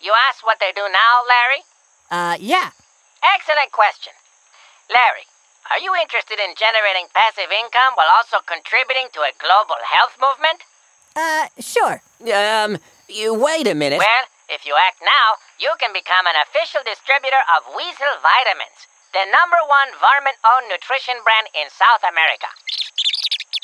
You 0.00 0.12
asked 0.28 0.44
what 0.44 0.60
they 0.60 0.76
do 0.76 0.84
now, 0.92 1.12
Larry? 1.24 1.62
Uh, 2.12 2.36
yeah. 2.36 2.76
Excellent 3.24 3.72
question. 3.72 4.12
Larry, 4.92 5.24
are 5.72 5.80
you 5.80 5.96
interested 5.96 6.36
in 6.36 6.52
generating 6.52 7.08
passive 7.16 7.48
income 7.48 7.96
while 7.96 8.12
also 8.12 8.44
contributing 8.44 9.08
to 9.16 9.24
a 9.24 9.32
global 9.40 9.80
health 9.88 10.20
movement? 10.20 10.68
Uh, 11.16 11.48
sure. 11.56 12.04
Um, 12.28 12.76
you, 13.08 13.32
wait 13.32 13.64
a 13.64 13.72
minute. 13.72 14.04
Well, 14.04 14.26
if 14.52 14.68
you 14.68 14.76
act 14.76 15.00
now, 15.00 15.40
you 15.56 15.72
can 15.80 15.96
become 15.96 16.28
an 16.28 16.36
official 16.44 16.84
distributor 16.84 17.40
of 17.56 17.72
Weasel 17.72 18.20
Vitamins, 18.20 18.84
the 19.16 19.24
number 19.32 19.64
one 19.64 19.96
varmint 19.96 20.36
owned 20.44 20.68
nutrition 20.68 21.16
brand 21.24 21.48
in 21.56 21.72
South 21.72 22.04
America. 22.04 22.52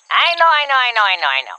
I 0.08 0.32
know, 0.40 0.48
I 0.48 0.64
know, 0.64 0.80
I 0.80 0.90
know, 0.96 1.04
I 1.04 1.16
know, 1.20 1.28
I 1.28 1.42
know. 1.44 1.58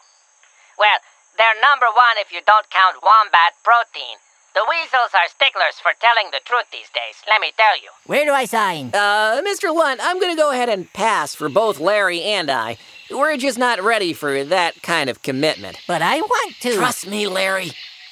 Well, 0.81 0.97
they're 1.38 1.59
number 1.61 1.88
one 1.91 2.17
if 2.19 2.31
you 2.31 2.41
don't 2.45 2.69
count 2.69 2.97
wombat 3.03 3.53
protein. 3.63 4.17
The 4.53 4.65
weasels 4.67 5.15
are 5.15 5.31
sticklers 5.31 5.79
for 5.81 5.91
telling 6.01 6.29
the 6.31 6.41
truth 6.43 6.67
these 6.71 6.89
days, 6.91 7.15
let 7.29 7.39
me 7.39 7.53
tell 7.55 7.79
you. 7.81 7.88
Where 8.05 8.25
do 8.25 8.33
I 8.33 8.43
sign? 8.43 8.91
Uh, 8.93 9.41
Mr. 9.41 9.73
Lunt, 9.73 10.01
I'm 10.03 10.19
gonna 10.19 10.35
go 10.35 10.51
ahead 10.51 10.67
and 10.67 10.91
pass 10.91 11.33
for 11.33 11.47
both 11.47 11.79
Larry 11.79 12.21
and 12.21 12.51
I. 12.51 12.77
We're 13.09 13.38
just 13.38 13.57
not 13.57 13.81
ready 13.81 14.11
for 14.11 14.43
that 14.43 14.81
kind 14.83 15.09
of 15.09 15.21
commitment. 15.21 15.77
But 15.88 16.01
I 16.01 16.19
want 16.19 16.55
to. 16.61 16.75
Trust 16.75 17.07
me, 17.07 17.27
Larry. 17.27 17.71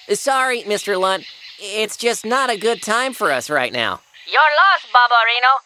Sorry, 0.10 0.64
Mr. 0.64 1.00
Lunt. 1.00 1.26
It's 1.60 1.98
just 1.98 2.26
not 2.26 2.50
a 2.50 2.58
good 2.58 2.82
time 2.82 3.14
for 3.14 3.32
us 3.34 3.50
right 3.50 3.74
now. 3.74 4.00
You're 4.26 4.42
lost, 4.42 4.88
Barbarino. 4.94 5.60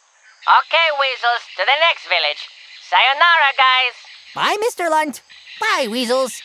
Okay, 0.66 0.88
weasels, 1.00 1.44
to 1.58 1.64
the 1.66 1.78
next 1.80 2.08
village. 2.08 2.50
Sayonara, 2.90 3.54
guys. 3.58 3.96
Bye, 4.36 4.58
Mr. 4.68 4.90
Lunt. 4.90 5.22
Bye, 5.62 5.88
weasels. 5.90 6.42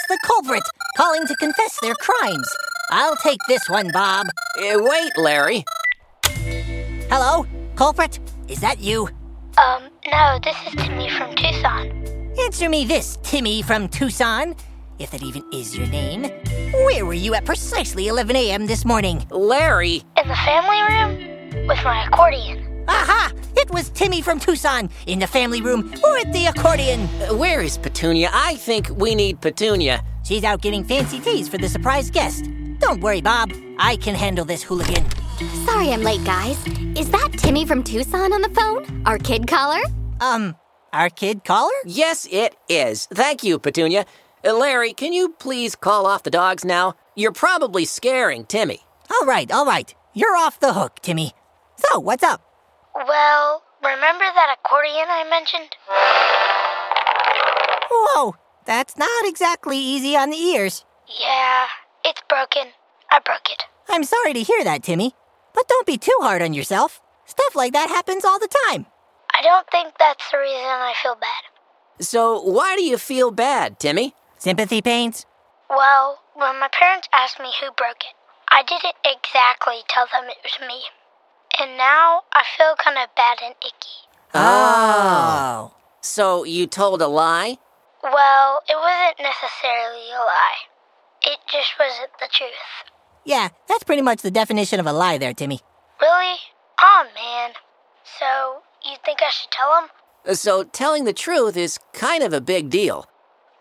It's 0.00 0.08
the 0.08 0.26
culprit 0.26 0.62
calling 0.96 1.26
to 1.26 1.36
confess 1.36 1.78
their 1.80 1.94
crimes. 1.94 2.48
I'll 2.90 3.16
take 3.16 3.38
this 3.48 3.68
one, 3.68 3.90
Bob. 3.92 4.28
Uh, 4.56 4.78
wait, 4.78 5.12
Larry. 5.18 5.64
Hello, 7.10 7.46
culprit? 7.76 8.18
Is 8.48 8.60
that 8.60 8.80
you? 8.80 9.08
Um, 9.58 9.82
no, 10.10 10.38
this 10.42 10.56
is 10.66 10.74
Timmy 10.76 11.10
from 11.10 11.34
Tucson. 11.34 12.32
Answer 12.40 12.70
me 12.70 12.84
this, 12.84 13.18
Timmy 13.22 13.60
from 13.60 13.88
Tucson, 13.88 14.54
if 14.98 15.10
that 15.10 15.22
even 15.22 15.44
is 15.52 15.76
your 15.76 15.86
name. 15.88 16.22
Where 16.72 17.04
were 17.04 17.12
you 17.12 17.34
at 17.34 17.44
precisely 17.44 18.08
11 18.08 18.36
a.m. 18.36 18.66
this 18.66 18.86
morning? 18.86 19.26
Larry. 19.30 20.02
In 20.16 20.28
the 20.28 20.36
family 20.36 20.80
room 20.88 21.66
with 21.66 21.82
my 21.84 22.06
accordion. 22.06 22.84
Aha! 22.88 23.32
It 23.70 23.74
was 23.74 23.90
Timmy 23.90 24.20
from 24.20 24.40
Tucson 24.40 24.90
in 25.06 25.20
the 25.20 25.28
family 25.28 25.62
room 25.62 25.92
with 26.02 26.32
the 26.32 26.46
accordion. 26.46 27.02
Uh, 27.02 27.36
Where 27.36 27.60
is 27.60 27.78
Petunia? 27.78 28.28
I 28.32 28.56
think 28.56 28.90
we 28.96 29.14
need 29.14 29.40
Petunia. 29.40 30.02
She's 30.24 30.42
out 30.42 30.60
getting 30.60 30.82
fancy 30.82 31.20
teas 31.20 31.48
for 31.48 31.56
the 31.56 31.68
surprise 31.68 32.10
guest. 32.10 32.46
Don't 32.80 33.00
worry, 33.00 33.20
Bob. 33.20 33.52
I 33.78 33.94
can 33.94 34.16
handle 34.16 34.44
this 34.44 34.64
hooligan. 34.64 35.04
Sorry 35.66 35.92
I'm 35.92 36.02
late, 36.02 36.24
guys. 36.24 36.58
Is 36.98 37.12
that 37.12 37.30
Timmy 37.36 37.64
from 37.64 37.84
Tucson 37.84 38.32
on 38.32 38.42
the 38.42 38.48
phone? 38.48 39.04
Our 39.06 39.18
kid 39.18 39.46
caller? 39.46 39.82
Um, 40.20 40.56
our 40.92 41.08
kid 41.08 41.44
caller? 41.44 41.70
Yes, 41.86 42.26
it 42.28 42.56
is. 42.68 43.06
Thank 43.06 43.44
you, 43.44 43.60
Petunia. 43.60 44.04
Uh, 44.44 44.52
Larry, 44.52 44.92
can 44.94 45.12
you 45.12 45.28
please 45.28 45.76
call 45.76 46.06
off 46.06 46.24
the 46.24 46.30
dogs 46.30 46.64
now? 46.64 46.94
You're 47.14 47.30
probably 47.30 47.84
scaring 47.84 48.46
Timmy. 48.46 48.80
All 49.12 49.26
right, 49.26 49.48
all 49.52 49.64
right. 49.64 49.94
You're 50.12 50.34
off 50.36 50.58
the 50.58 50.72
hook, 50.72 50.98
Timmy. 51.02 51.34
So, 51.76 52.00
what's 52.00 52.24
up? 52.24 52.49
Well, 53.06 53.62
remember 53.82 54.24
that 54.24 54.56
accordion 54.58 55.06
I 55.08 55.24
mentioned? 55.28 55.74
Whoa, 57.90 58.36
that's 58.66 58.98
not 58.98 59.24
exactly 59.24 59.78
easy 59.78 60.16
on 60.16 60.28
the 60.28 60.36
ears. 60.36 60.84
Yeah, 61.08 61.66
it's 62.04 62.20
broken. 62.28 62.72
I 63.10 63.20
broke 63.20 63.50
it. 63.50 63.62
I'm 63.88 64.04
sorry 64.04 64.34
to 64.34 64.42
hear 64.42 64.64
that, 64.64 64.82
Timmy. 64.82 65.14
But 65.54 65.66
don't 65.66 65.86
be 65.86 65.96
too 65.96 66.16
hard 66.20 66.42
on 66.42 66.52
yourself. 66.52 67.00
Stuff 67.24 67.56
like 67.56 67.72
that 67.72 67.88
happens 67.88 68.24
all 68.24 68.38
the 68.38 68.54
time. 68.66 68.84
I 69.32 69.42
don't 69.42 69.66
think 69.70 69.94
that's 69.98 70.30
the 70.30 70.38
reason 70.38 70.60
I 70.60 70.92
feel 71.02 71.14
bad. 71.14 72.04
So, 72.04 72.40
why 72.42 72.76
do 72.76 72.84
you 72.84 72.98
feel 72.98 73.30
bad, 73.30 73.78
Timmy? 73.78 74.14
Sympathy 74.36 74.82
pains? 74.82 75.24
Well, 75.70 76.20
when 76.34 76.60
my 76.60 76.68
parents 76.68 77.08
asked 77.14 77.40
me 77.40 77.50
who 77.60 77.72
broke 77.72 78.02
it, 78.02 78.14
I 78.50 78.62
didn't 78.62 78.96
exactly 79.04 79.80
tell 79.88 80.06
them 80.12 80.28
it 80.28 80.38
was 80.44 80.58
me. 80.60 80.82
And 81.60 81.76
now 81.76 82.22
I 82.32 82.42
feel 82.56 82.74
kind 82.82 82.96
of 82.96 83.14
bad 83.14 83.38
and 83.44 83.54
icky. 83.60 84.08
Oh. 84.32 85.74
So, 86.00 86.44
you 86.44 86.66
told 86.66 87.02
a 87.02 87.06
lie? 87.06 87.58
Well, 88.02 88.62
it 88.66 88.76
wasn't 88.76 89.18
necessarily 89.20 90.08
a 90.10 90.20
lie. 90.20 90.60
It 91.22 91.38
just 91.52 91.72
wasn't 91.78 92.12
the 92.18 92.28
truth. 92.32 92.50
Yeah, 93.26 93.48
that's 93.68 93.84
pretty 93.84 94.00
much 94.00 94.22
the 94.22 94.30
definition 94.30 94.80
of 94.80 94.86
a 94.86 94.92
lie 94.92 95.18
there, 95.18 95.34
Timmy. 95.34 95.60
Really? 96.00 96.36
Oh 96.82 97.04
man. 97.14 97.50
So, 98.18 98.62
you 98.88 98.96
think 99.04 99.18
I 99.20 99.28
should 99.30 99.50
tell 99.50 99.70
them? 99.74 99.90
Uh, 100.26 100.34
So, 100.34 100.64
telling 100.64 101.04
the 101.04 101.12
truth 101.12 101.58
is 101.58 101.78
kind 101.92 102.22
of 102.22 102.32
a 102.32 102.40
big 102.40 102.70
deal. 102.70 103.04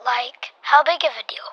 Like, 0.05 0.53
how 0.61 0.83
big 0.83 1.03
of 1.03 1.11
a 1.19 1.27
deal? 1.27 1.49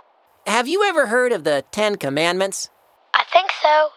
Have 0.47 0.69
you 0.69 0.85
ever 0.85 1.07
heard 1.07 1.33
of 1.33 1.43
the 1.43 1.65
Ten 1.73 1.97
Commandments? 1.97 2.71
I 3.15 3.25
think 3.33 3.51
so. 3.61 3.89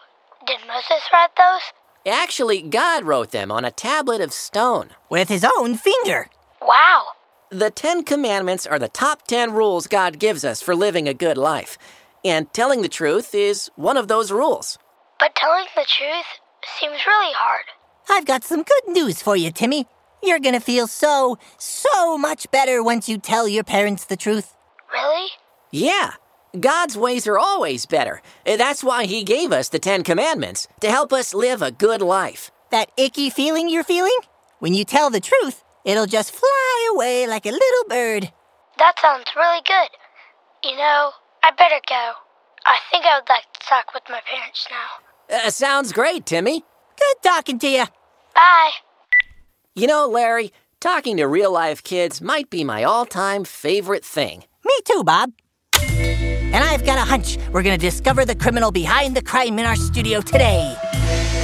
Did 0.46 0.58
Moses 0.66 1.08
write 1.12 1.30
those? 1.36 1.62
Actually, 2.06 2.62
God 2.62 3.04
wrote 3.04 3.30
them 3.30 3.52
on 3.52 3.64
a 3.64 3.70
tablet 3.70 4.20
of 4.22 4.32
stone. 4.32 4.90
With 5.10 5.28
his 5.28 5.44
own 5.58 5.76
finger. 5.76 6.28
Wow. 6.62 7.04
The 7.50 7.70
Ten 7.70 8.04
Commandments 8.04 8.66
are 8.66 8.78
the 8.78 8.88
top 8.88 9.26
ten 9.26 9.52
rules 9.52 9.86
God 9.86 10.18
gives 10.18 10.44
us 10.44 10.62
for 10.62 10.74
living 10.74 11.08
a 11.08 11.14
good 11.14 11.36
life. 11.36 11.76
And 12.24 12.50
telling 12.52 12.82
the 12.82 12.88
truth 12.88 13.34
is 13.34 13.70
one 13.76 13.96
of 13.96 14.08
those 14.08 14.32
rules. 14.32 14.78
But 15.18 15.34
telling 15.34 15.66
the 15.74 15.84
truth 15.86 16.26
seems 16.78 17.06
really 17.06 17.34
hard. 17.34 17.64
I've 18.08 18.26
got 18.26 18.44
some 18.44 18.62
good 18.62 18.94
news 18.94 19.20
for 19.20 19.36
you, 19.36 19.50
Timmy. 19.50 19.86
You're 20.22 20.38
gonna 20.38 20.60
feel 20.60 20.86
so, 20.86 21.38
so 21.58 22.16
much 22.16 22.50
better 22.50 22.82
once 22.82 23.08
you 23.08 23.18
tell 23.18 23.46
your 23.48 23.64
parents 23.64 24.04
the 24.04 24.16
truth. 24.16 24.54
Really? 24.92 25.28
Yeah, 25.70 26.12
God's 26.58 26.96
ways 26.96 27.26
are 27.26 27.38
always 27.38 27.86
better. 27.86 28.22
Uh, 28.46 28.56
That's 28.56 28.82
why 28.82 29.04
He 29.04 29.22
gave 29.22 29.52
us 29.52 29.68
the 29.68 29.78
Ten 29.78 30.02
Commandments, 30.02 30.66
to 30.80 30.90
help 30.90 31.12
us 31.12 31.34
live 31.34 31.62
a 31.62 31.70
good 31.70 32.02
life. 32.02 32.50
That 32.70 32.90
icky 32.96 33.30
feeling 33.30 33.68
you're 33.68 33.84
feeling? 33.84 34.16
When 34.58 34.74
you 34.74 34.84
tell 34.84 35.10
the 35.10 35.20
truth, 35.20 35.62
it'll 35.84 36.06
just 36.06 36.32
fly 36.32 36.90
away 36.94 37.26
like 37.26 37.46
a 37.46 37.50
little 37.50 37.84
bird. 37.88 38.32
That 38.78 38.98
sounds 39.00 39.26
really 39.36 39.60
good. 39.66 40.70
You 40.70 40.76
know, 40.76 41.10
I 41.42 41.50
better 41.52 41.80
go. 41.88 42.12
I 42.66 42.78
think 42.90 43.04
I 43.04 43.18
would 43.18 43.28
like 43.28 43.52
to 43.52 43.60
talk 43.68 43.94
with 43.94 44.02
my 44.08 44.20
parents 44.28 44.66
now. 44.70 45.46
Uh, 45.46 45.50
sounds 45.50 45.92
great, 45.92 46.26
Timmy. 46.26 46.64
Good 46.98 47.16
talking 47.22 47.58
to 47.60 47.68
you. 47.68 47.84
Bye. 48.34 48.70
You 49.74 49.86
know, 49.86 50.06
Larry, 50.06 50.52
talking 50.80 51.16
to 51.16 51.24
real 51.26 51.52
life 51.52 51.82
kids 51.82 52.20
might 52.20 52.50
be 52.50 52.64
my 52.64 52.84
all 52.84 53.06
time 53.06 53.44
favorite 53.44 54.04
thing. 54.04 54.44
Me 54.64 54.74
too, 54.84 55.04
Bob. 55.04 55.32
And 56.52 56.64
I've 56.64 56.84
got 56.84 56.98
a 56.98 57.08
hunch 57.08 57.38
we're 57.52 57.62
gonna 57.62 57.78
discover 57.78 58.24
the 58.24 58.34
criminal 58.34 58.72
behind 58.72 59.16
the 59.16 59.22
crime 59.22 59.58
in 59.58 59.66
our 59.66 59.76
studio 59.76 60.20
today. 60.20 60.76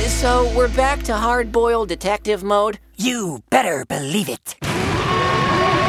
So 0.06 0.52
we're 0.56 0.74
back 0.74 1.02
to 1.04 1.14
hard 1.14 1.52
boiled 1.52 1.88
detective 1.88 2.42
mode? 2.42 2.78
You 2.96 3.42
better 3.50 3.84
believe 3.84 4.28
it. 4.28 4.56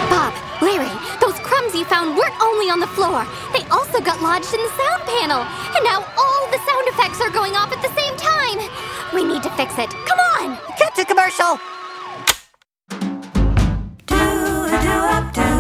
Bob, 0.10 0.34
Larry, 0.62 0.92
those 1.22 1.40
crumbs 1.40 1.74
you 1.74 1.86
found 1.86 2.18
weren't 2.18 2.40
only 2.42 2.70
on 2.70 2.80
the 2.80 2.88
floor. 2.88 3.26
They 3.54 3.64
also 3.70 4.00
got 4.02 4.22
lodged 4.22 4.54
in 4.54 4.62
the 4.62 4.70
sound 4.78 5.04
panel. 5.04 5.42
And 5.76 5.84
now 5.84 6.06
all 6.18 6.48
the 6.52 6.60
sound 6.68 6.88
effects 6.88 7.22
are 7.22 7.32
going 7.32 7.56
off 7.56 7.72
at 7.72 7.82
the 7.82 7.94
same 7.96 8.16
time. 8.18 8.60
We 9.14 9.24
need 9.24 9.44
to 9.44 9.50
fix 9.52 9.78
it. 9.78 9.90
Come 10.06 10.20
on! 10.20 10.58
Cut 10.78 10.94
to 10.96 11.06
commercial. 11.06 11.58
Hey 15.38 15.57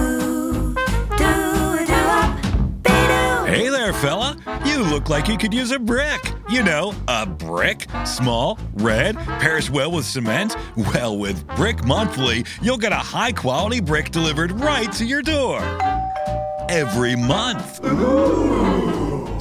there, 3.87 4.01
fella. 4.01 4.35
You 4.65 4.83
look 4.83 5.09
like 5.09 5.27
you 5.27 5.37
could 5.37 5.53
use 5.53 5.71
a 5.71 5.79
brick. 5.79 6.33
You 6.49 6.63
know, 6.63 6.93
a 7.07 7.25
brick. 7.25 7.87
Small, 8.05 8.59
red, 8.73 9.15
pairs 9.39 9.69
well 9.69 9.91
with 9.91 10.05
cement. 10.05 10.55
Well, 10.75 11.17
with 11.17 11.47
Brick 11.55 11.85
Monthly, 11.85 12.45
you'll 12.61 12.77
get 12.77 12.91
a 12.91 12.95
high 12.95 13.31
quality 13.31 13.79
brick 13.79 14.11
delivered 14.11 14.51
right 14.59 14.91
to 14.93 15.05
your 15.05 15.21
door. 15.21 15.61
Every 16.69 17.15
month. 17.15 17.81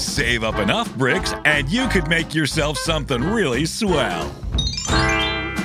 Save 0.01 0.45
up 0.45 0.59
enough 0.59 0.95
bricks, 0.97 1.35
and 1.45 1.69
you 1.69 1.89
could 1.89 2.09
make 2.09 2.35
yourself 2.35 2.79
something 2.79 3.23
really 3.23 3.67
swell. 3.67 4.29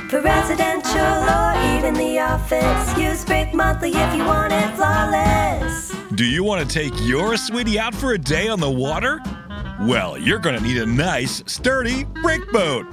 For 0.09 0.21
residential 0.21 0.99
or 0.99 1.77
even 1.77 1.93
the 1.93 2.19
office, 2.19 2.97
use 2.97 3.23
Brick 3.25 3.53
Monthly 3.53 3.91
if 3.91 4.15
you 4.15 4.25
want 4.25 4.53
it 4.53 4.75
flawless. 4.75 5.90
Do 6.21 6.27
you 6.27 6.43
want 6.43 6.61
to 6.61 6.71
take 6.71 6.93
your 6.99 7.35
sweetie 7.35 7.79
out 7.79 7.95
for 7.95 8.13
a 8.13 8.17
day 8.19 8.47
on 8.47 8.59
the 8.59 8.69
water? 8.69 9.19
Well, 9.79 10.19
you're 10.19 10.37
going 10.37 10.55
to 10.55 10.61
need 10.61 10.77
a 10.77 10.85
nice, 10.85 11.41
sturdy 11.47 12.03
brick 12.03 12.47
boat. 12.51 12.85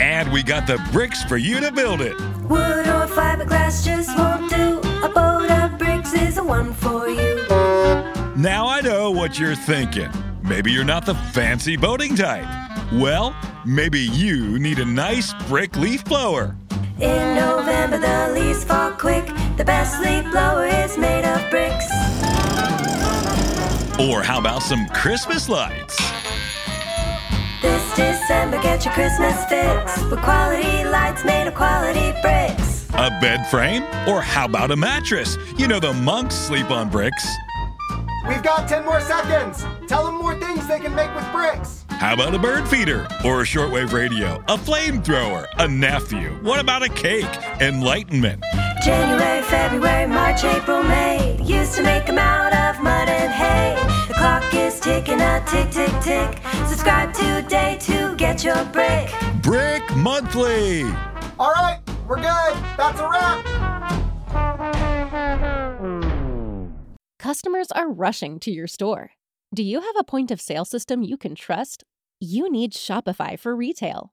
And 0.00 0.32
we 0.32 0.42
got 0.42 0.66
the 0.66 0.82
bricks 0.92 1.22
for 1.24 1.36
you 1.36 1.60
to 1.60 1.70
build 1.72 2.00
it. 2.00 2.18
Wood 2.48 2.86
or 2.86 3.06
fiberglass 3.06 3.84
just 3.84 4.16
won't 4.16 4.48
do. 4.48 4.78
A 5.04 5.10
boat 5.10 5.50
of 5.50 5.76
bricks 5.76 6.14
is 6.14 6.36
the 6.36 6.42
one 6.42 6.72
for 6.72 7.06
you. 7.10 7.46
Now 8.34 8.66
I 8.66 8.80
know 8.80 9.10
what 9.10 9.38
you're 9.38 9.54
thinking. 9.54 10.08
Maybe 10.42 10.72
you're 10.72 10.84
not 10.84 11.04
the 11.04 11.14
fancy 11.34 11.76
boating 11.76 12.16
type. 12.16 12.48
Well, 12.94 13.36
maybe 13.66 14.00
you 14.00 14.58
need 14.58 14.78
a 14.78 14.86
nice 14.86 15.34
brick 15.48 15.76
leaf 15.76 16.02
blower. 16.02 16.56
In 16.98 17.34
November, 17.34 17.98
the 17.98 18.32
leaves 18.34 18.64
fall 18.64 18.92
quick. 18.92 19.28
The 19.60 19.66
best 19.66 20.00
leaf 20.00 20.24
blower 20.32 20.64
is 20.64 20.96
made 20.96 21.22
of 21.22 21.50
bricks. 21.50 21.84
Or 24.00 24.22
how 24.22 24.38
about 24.38 24.62
some 24.62 24.88
Christmas 24.88 25.50
lights? 25.50 25.98
This 27.60 27.94
December, 27.94 28.62
get 28.62 28.86
your 28.86 28.94
Christmas 28.94 29.36
fix 29.50 30.02
with 30.04 30.22
quality 30.22 30.84
lights 30.84 31.26
made 31.26 31.46
of 31.46 31.54
quality 31.54 32.12
bricks. 32.22 32.88
A 32.94 33.10
bed 33.20 33.46
frame? 33.50 33.82
Or 34.08 34.22
how 34.22 34.46
about 34.46 34.70
a 34.70 34.76
mattress? 34.76 35.36
You 35.58 35.68
know 35.68 35.78
the 35.78 35.92
monks 35.92 36.36
sleep 36.36 36.70
on 36.70 36.88
bricks. 36.88 37.28
We've 38.26 38.42
got 38.42 38.66
10 38.66 38.86
more 38.86 39.02
seconds. 39.02 39.66
Tell 39.86 40.06
them 40.06 40.14
more 40.14 40.40
things 40.40 40.66
they 40.68 40.80
can 40.80 40.94
make 40.94 41.14
with 41.14 41.30
bricks. 41.32 41.84
How 41.90 42.14
about 42.14 42.34
a 42.34 42.38
bird 42.38 42.66
feeder? 42.66 43.06
Or 43.26 43.42
a 43.42 43.44
shortwave 43.44 43.92
radio? 43.92 44.36
A 44.48 44.56
flamethrower? 44.56 45.46
A 45.58 45.68
nephew? 45.68 46.30
What 46.40 46.60
about 46.60 46.82
a 46.82 46.88
cake? 46.88 47.28
Enlightenment. 47.60 48.42
January, 48.80 49.42
February, 49.42 50.06
March, 50.06 50.42
April, 50.42 50.82
May. 50.82 51.36
Used 51.42 51.74
to 51.74 51.82
make 51.82 52.06
them 52.06 52.18
out 52.18 52.52
of 52.54 52.82
mud 52.82 53.08
and 53.10 53.30
hay. 53.30 53.76
The 54.08 54.14
clock 54.14 54.54
is 54.54 54.80
ticking 54.80 55.20
a 55.20 55.44
tick, 55.46 55.70
tick, 55.70 55.92
tick. 56.00 56.40
Subscribe 56.66 57.12
today 57.12 57.76
to 57.80 58.16
get 58.16 58.42
your 58.42 58.64
brick. 58.66 59.12
Brick 59.42 59.82
Monthly. 59.96 60.84
All 61.38 61.52
right, 61.52 61.80
we're 62.08 62.16
good. 62.16 62.56
That's 62.78 62.98
a 63.00 63.08
wrap. 63.08 63.44
Customers 67.18 67.70
are 67.72 67.90
rushing 67.90 68.40
to 68.40 68.50
your 68.50 68.66
store. 68.66 69.10
Do 69.54 69.62
you 69.62 69.82
have 69.82 69.96
a 69.98 70.04
point 70.04 70.30
of 70.30 70.40
sale 70.40 70.64
system 70.64 71.02
you 71.02 71.18
can 71.18 71.34
trust? 71.34 71.84
You 72.18 72.50
need 72.50 72.72
Shopify 72.72 73.38
for 73.38 73.54
retail. 73.54 74.12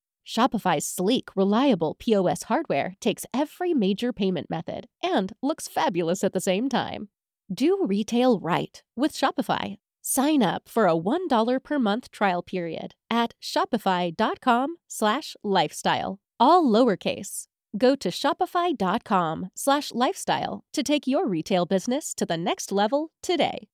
Shopify's 0.25 0.85
sleek, 0.85 1.29
reliable 1.35 1.95
POS 1.99 2.43
hardware 2.43 2.95
takes 2.99 3.25
every 3.33 3.73
major 3.73 4.13
payment 4.13 4.49
method 4.49 4.87
and 5.03 5.33
looks 5.41 5.67
fabulous 5.67 6.23
at 6.23 6.33
the 6.33 6.39
same 6.39 6.69
time. 6.69 7.09
Do 7.53 7.85
retail 7.85 8.39
right 8.39 8.81
with 8.95 9.13
Shopify. 9.13 9.77
Sign 10.01 10.41
up 10.41 10.69
for 10.69 10.87
a 10.87 10.95
$1 10.95 11.63
per 11.63 11.79
month 11.79 12.11
trial 12.11 12.41
period 12.41 12.95
at 13.09 13.33
shopify.com 13.41 14.77
slash 14.87 15.35
lifestyle, 15.43 16.19
all 16.39 16.63
lowercase. 16.63 17.47
Go 17.77 17.95
to 17.95 18.09
shopify.com 18.09 19.49
slash 19.55 19.91
lifestyle 19.93 20.63
to 20.73 20.83
take 20.83 21.07
your 21.07 21.27
retail 21.27 21.65
business 21.65 22.13
to 22.15 22.25
the 22.25 22.37
next 22.37 22.71
level 22.71 23.11
today. 23.21 23.67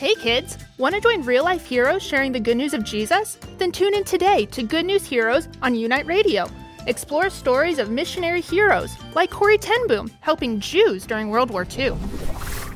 Hey 0.00 0.14
kids, 0.14 0.56
want 0.78 0.94
to 0.94 1.00
join 1.02 1.26
real 1.26 1.44
life 1.44 1.66
heroes 1.66 2.02
sharing 2.02 2.32
the 2.32 2.40
good 2.40 2.56
news 2.56 2.72
of 2.72 2.84
Jesus? 2.84 3.36
Then 3.58 3.70
tune 3.70 3.94
in 3.94 4.02
today 4.02 4.46
to 4.46 4.62
Good 4.62 4.86
News 4.86 5.04
Heroes 5.04 5.46
on 5.60 5.74
Unite 5.74 6.06
Radio. 6.06 6.46
Explore 6.86 7.28
stories 7.28 7.78
of 7.78 7.90
missionary 7.90 8.40
heroes 8.40 8.96
like 9.14 9.28
Corrie 9.28 9.58
Ten 9.58 9.86
Boom 9.88 10.10
helping 10.20 10.58
Jews 10.58 11.04
during 11.04 11.28
World 11.28 11.50
War 11.50 11.66
II. 11.76 11.98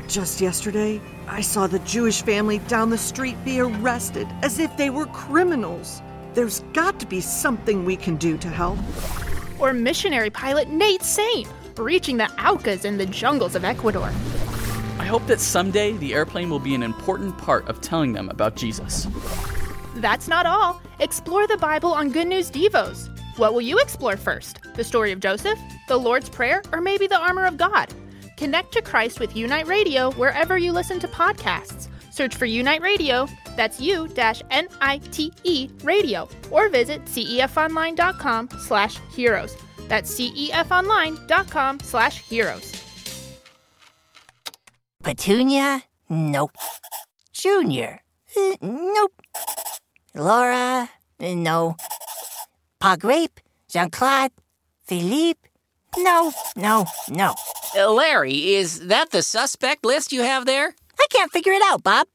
Just 0.07 0.43
yesterday, 0.43 1.01
I 1.27 1.41
saw 1.41 1.67
the 1.67 1.79
Jewish 1.79 2.21
family 2.21 2.59
down 2.69 2.91
the 2.91 2.99
street 2.99 3.43
be 3.43 3.59
arrested 3.59 4.29
as 4.43 4.59
if 4.59 4.77
they 4.77 4.91
were 4.91 5.07
criminals. 5.07 6.03
There's 6.35 6.61
got 6.75 7.01
to 7.01 7.07
be 7.07 7.23
something 7.23 7.87
we 7.87 7.97
can 7.97 8.17
do 8.17 8.37
to 8.37 8.49
help. 8.49 8.79
Or 9.59 9.73
missionary 9.73 10.29
pilot 10.29 10.69
Nate 10.69 11.03
Saint 11.03 11.49
reaching 11.79 12.19
the 12.19 12.31
Aucas 12.39 12.85
in 12.85 12.99
the 12.99 13.07
jungles 13.07 13.55
of 13.55 13.65
Ecuador. 13.65 14.13
I 14.99 15.05
hope 15.05 15.27
that 15.27 15.41
someday 15.41 15.93
the 15.93 16.15
airplane 16.15 16.51
will 16.51 16.61
be 16.61 16.75
an 16.75 16.83
important 16.83 17.37
part 17.39 17.67
of 17.69 17.81
telling 17.81 18.13
them 18.13 18.29
about 18.29 18.57
Jesus. 18.57 19.07
That's 19.97 20.29
not 20.29 20.47
all. 20.47 20.81
Explore 20.99 21.47
the 21.47 21.57
Bible 21.57 21.93
on 21.93 22.11
Good 22.11 22.29
News 22.29 22.51
Devos. 22.51 23.11
What 23.37 23.53
will 23.53 23.61
you 23.61 23.79
explore 23.79 24.17
first? 24.17 24.61
The 24.75 24.85
story 24.85 25.13
of 25.13 25.21
Joseph, 25.21 25.59
the 25.89 25.97
Lord's 25.97 26.29
Prayer, 26.29 26.63
or 26.73 26.81
maybe 26.81 27.07
the 27.07 27.19
armor 27.19 27.47
of 27.47 27.57
God? 27.57 27.93
Connect 28.37 28.73
to 28.73 28.83
Christ 28.83 29.21
with 29.21 29.37
Unite 29.37 29.67
Radio 29.67 30.13
wherever 30.13 30.57
you 30.59 30.73
listen 30.73 31.01
to 31.01 31.09
podcasts. 31.09 31.89
Search 32.13 32.37
for 32.37 32.47
Unite 32.47 32.81
Radio, 32.81 33.27
that's 33.57 33.81
U-N-I-T-E 33.81 35.71
radio, 35.83 36.29
or 36.51 36.69
visit 36.69 37.05
cefonline.com 37.07 38.49
slash 38.61 38.99
heroes. 39.15 39.57
That's 39.89 40.15
cefonline.com 40.19 41.81
slash 41.81 42.23
heroes. 42.23 42.84
Petunia? 45.05 45.83
Nope. 46.09 46.57
Junior? 47.31 48.01
Uh, 48.35 48.57
nope. 48.63 49.13
Laura? 50.15 50.89
Uh, 51.21 51.35
no. 51.35 51.77
Pa 52.81 52.97
Grape? 52.97 53.39
Jean 53.69 53.91
Claude? 53.91 54.33
Philippe? 54.85 55.47
No, 55.99 56.33
no, 56.57 56.87
no. 57.11 57.35
Uh, 57.77 57.93
Larry, 57.93 58.55
is 58.55 58.87
that 58.87 59.11
the 59.11 59.21
suspect 59.21 59.85
list 59.85 60.11
you 60.11 60.23
have 60.23 60.47
there? 60.47 60.75
I 60.99 61.07
can't 61.11 61.31
figure 61.31 61.53
it 61.53 61.63
out, 61.63 61.83
Bob. 61.83 62.07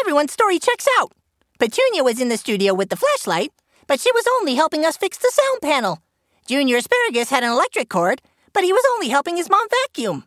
Everyone's 0.00 0.32
story 0.32 0.58
checks 0.58 0.88
out. 0.98 1.12
Petunia 1.60 2.02
was 2.02 2.20
in 2.20 2.28
the 2.28 2.36
studio 2.36 2.74
with 2.74 2.88
the 2.88 2.96
flashlight, 2.96 3.52
but 3.86 4.00
she 4.00 4.10
was 4.10 4.26
only 4.40 4.56
helping 4.56 4.84
us 4.84 4.96
fix 4.96 5.16
the 5.16 5.30
sound 5.32 5.62
panel. 5.62 6.00
Junior 6.48 6.78
Asparagus 6.78 7.30
had 7.30 7.44
an 7.44 7.52
electric 7.52 7.88
cord, 7.88 8.20
but 8.52 8.64
he 8.64 8.72
was 8.72 8.84
only 8.94 9.10
helping 9.10 9.36
his 9.36 9.48
mom 9.48 9.68
vacuum. 9.86 10.24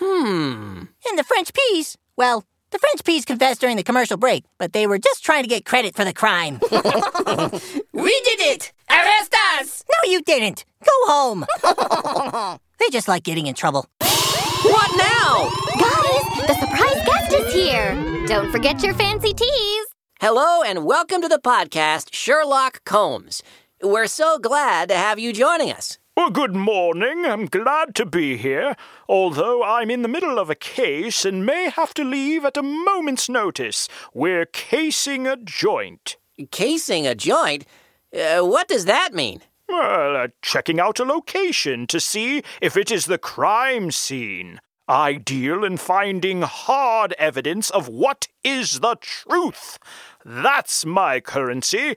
Hmm. 0.00 0.82
And 1.08 1.18
the 1.18 1.24
French 1.24 1.52
peas, 1.52 1.96
well, 2.16 2.44
the 2.70 2.78
French 2.78 3.02
peas 3.04 3.24
confessed 3.24 3.60
during 3.60 3.76
the 3.76 3.82
commercial 3.82 4.16
break, 4.16 4.44
but 4.58 4.72
they 4.72 4.86
were 4.86 4.98
just 4.98 5.24
trying 5.24 5.42
to 5.42 5.48
get 5.48 5.64
credit 5.64 5.96
for 5.96 6.04
the 6.04 6.12
crime. 6.12 6.60
we 6.70 8.20
did 8.20 8.40
it! 8.40 8.72
Arrest 8.90 9.34
us! 9.58 9.84
No, 9.90 10.10
you 10.10 10.22
didn't. 10.22 10.64
Go 10.84 11.12
home. 11.12 11.46
They 12.78 12.88
just 12.90 13.08
like 13.08 13.24
getting 13.24 13.48
in 13.48 13.54
trouble. 13.54 13.86
What 14.00 14.90
now? 14.96 15.50
Guys, 15.80 16.46
the 16.46 16.56
surprise 16.60 17.04
guest 17.04 17.32
is 17.32 17.52
here. 17.52 17.92
Don't 18.28 18.52
forget 18.52 18.84
your 18.84 18.94
fancy 18.94 19.34
teas. 19.34 19.86
Hello, 20.20 20.62
and 20.62 20.84
welcome 20.84 21.20
to 21.22 21.28
the 21.28 21.40
podcast, 21.40 22.10
Sherlock 22.12 22.84
Combs. 22.84 23.42
We're 23.82 24.06
so 24.06 24.38
glad 24.38 24.90
to 24.90 24.96
have 24.96 25.18
you 25.18 25.32
joining 25.32 25.72
us. 25.72 25.98
Well, 26.18 26.30
good 26.30 26.56
morning. 26.56 27.24
I'm 27.24 27.46
glad 27.46 27.94
to 27.94 28.04
be 28.04 28.36
here, 28.36 28.74
although 29.08 29.62
I'm 29.62 29.88
in 29.88 30.02
the 30.02 30.08
middle 30.08 30.40
of 30.40 30.50
a 30.50 30.56
case 30.56 31.24
and 31.24 31.46
may 31.46 31.70
have 31.70 31.94
to 31.94 32.02
leave 32.02 32.44
at 32.44 32.56
a 32.56 32.62
moment's 32.62 33.28
notice. 33.28 33.88
We're 34.12 34.44
casing 34.44 35.28
a 35.28 35.36
joint. 35.36 36.16
Casing 36.50 37.06
a 37.06 37.14
joint? 37.14 37.66
Uh, 38.12 38.40
what 38.40 38.66
does 38.66 38.86
that 38.86 39.14
mean? 39.14 39.42
Well, 39.68 40.16
uh, 40.16 40.28
checking 40.42 40.80
out 40.80 40.98
a 40.98 41.04
location 41.04 41.86
to 41.86 42.00
see 42.00 42.42
if 42.60 42.76
it 42.76 42.90
is 42.90 43.04
the 43.04 43.18
crime 43.18 43.92
scene. 43.92 44.60
Ideal 44.88 45.64
in 45.64 45.76
finding 45.76 46.42
hard 46.42 47.14
evidence 47.16 47.70
of 47.70 47.86
what 47.88 48.26
is 48.42 48.80
the 48.80 48.96
truth. 49.00 49.78
That's 50.24 50.84
my 50.84 51.20
currency. 51.20 51.96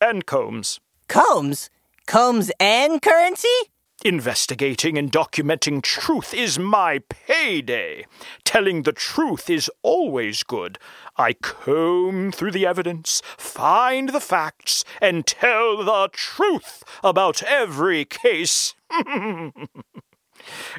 And 0.00 0.26
Combs. 0.26 0.80
Combs? 1.06 1.70
Combs 2.06 2.52
and 2.60 3.00
currency? 3.00 3.48
Investigating 4.04 4.98
and 4.98 5.10
documenting 5.10 5.82
truth 5.82 6.34
is 6.34 6.58
my 6.58 7.00
payday. 7.08 8.04
Telling 8.44 8.82
the 8.82 8.92
truth 8.92 9.48
is 9.48 9.70
always 9.82 10.42
good. 10.42 10.78
I 11.16 11.32
comb 11.32 12.30
through 12.30 12.50
the 12.50 12.66
evidence, 12.66 13.22
find 13.38 14.10
the 14.10 14.20
facts, 14.20 14.84
and 15.00 15.26
tell 15.26 15.78
the 15.82 16.10
truth 16.12 16.82
about 17.02 17.42
every 17.42 18.04
case. 18.04 18.74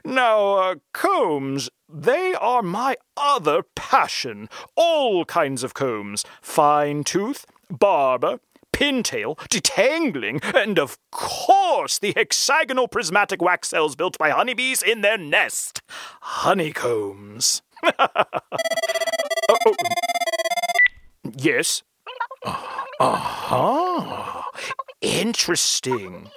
now, 0.06 0.54
uh, 0.54 0.76
combs, 0.94 1.72
they 1.90 2.36
are 2.36 2.62
my 2.62 2.98
other 3.18 3.64
passion. 3.76 4.48
All 4.76 5.26
kinds 5.26 5.64
of 5.64 5.74
combs 5.74 6.24
fine 6.42 7.04
tooth, 7.04 7.48
barber, 7.72 8.40
pintail, 8.76 9.38
detangling, 9.50 10.44
and 10.54 10.78
of 10.78 10.98
course 11.10 11.98
the 11.98 12.12
hexagonal 12.16 12.90
prismatic 12.90 13.42
wax 13.42 13.70
cells 13.70 13.96
built 13.96 14.18
by 14.18 14.30
honeybees 14.32 14.84
in 14.84 15.00
their 15.00 15.18
nest. 15.18 15.82
Honeycombs. 16.22 17.62
oh, 17.84 18.16
oh. 19.50 19.76
Yes. 21.38 21.84
Uh 22.44 22.52
huh. 23.00 24.42
Interesting. 25.02 26.30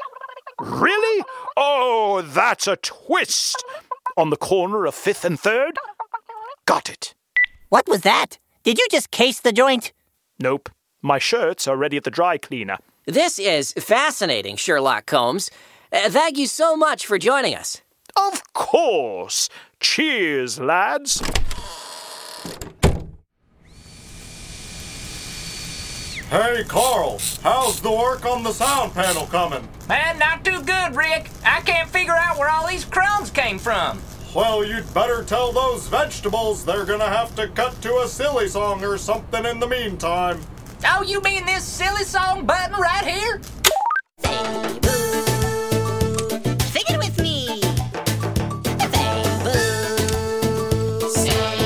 Really? 0.60 1.24
Oh, 1.56 2.22
that's 2.24 2.66
a 2.66 2.76
twist. 2.76 3.64
On 4.16 4.30
the 4.30 4.36
corner 4.36 4.86
of 4.86 4.94
Fifth 4.94 5.24
and 5.24 5.38
Third? 5.38 5.76
Got 6.66 6.88
it. 6.88 7.14
What 7.68 7.88
was 7.88 8.02
that? 8.02 8.38
Did 8.62 8.78
you 8.78 8.86
just 8.90 9.10
case 9.10 9.40
the 9.40 9.52
joint? 9.52 9.92
Nope. 10.40 10.68
My 11.02 11.18
shirts 11.18 11.68
are 11.68 11.76
ready 11.76 11.96
at 11.96 12.04
the 12.04 12.10
dry 12.10 12.38
cleaner. 12.38 12.78
This 13.06 13.38
is 13.38 13.72
fascinating, 13.74 14.56
Sherlock 14.56 15.08
Holmes. 15.08 15.50
Uh, 15.92 16.10
thank 16.10 16.36
you 16.36 16.46
so 16.46 16.76
much 16.76 17.06
for 17.06 17.18
joining 17.18 17.54
us. 17.54 17.80
Of 18.16 18.52
course. 18.52 19.48
Cheers, 19.80 20.58
lads. 20.58 21.22
Hey, 26.30 26.62
Carl, 26.64 27.18
how's 27.42 27.80
the 27.80 27.90
work 27.90 28.26
on 28.26 28.42
the 28.42 28.52
sound 28.52 28.92
panel 28.92 29.24
coming? 29.26 29.66
Man, 29.88 30.18
not 30.18 30.44
too 30.44 30.62
good, 30.62 30.94
Rick. 30.94 31.30
I 31.44 31.60
can't 31.62 31.88
figure 31.88 32.14
out 32.14 32.36
where 32.36 32.50
all 32.50 32.66
these 32.66 32.84
crumbs 32.84 33.30
came 33.30 33.58
from. 33.58 34.02
Well, 34.34 34.62
you'd 34.62 34.92
better 34.92 35.22
tell 35.22 35.52
those 35.52 35.86
vegetables 35.86 36.64
they're 36.66 36.84
gonna 36.84 37.08
have 37.08 37.34
to 37.36 37.48
cut 37.48 37.80
to 37.82 38.00
a 38.00 38.08
silly 38.08 38.48
song 38.48 38.84
or 38.84 38.98
something 38.98 39.46
in 39.46 39.58
the 39.58 39.66
meantime. 39.66 40.40
Oh, 40.84 41.02
you 41.02 41.20
mean 41.22 41.44
this 41.44 41.64
silly 41.64 42.04
song 42.04 42.46
button 42.46 42.78
right 42.80 43.04
here? 43.04 43.40
Sing 46.72 46.84
it 46.88 46.98
with 46.98 47.20
me. 47.20 47.60
Boo 51.00 51.10
Sabu 51.10 51.64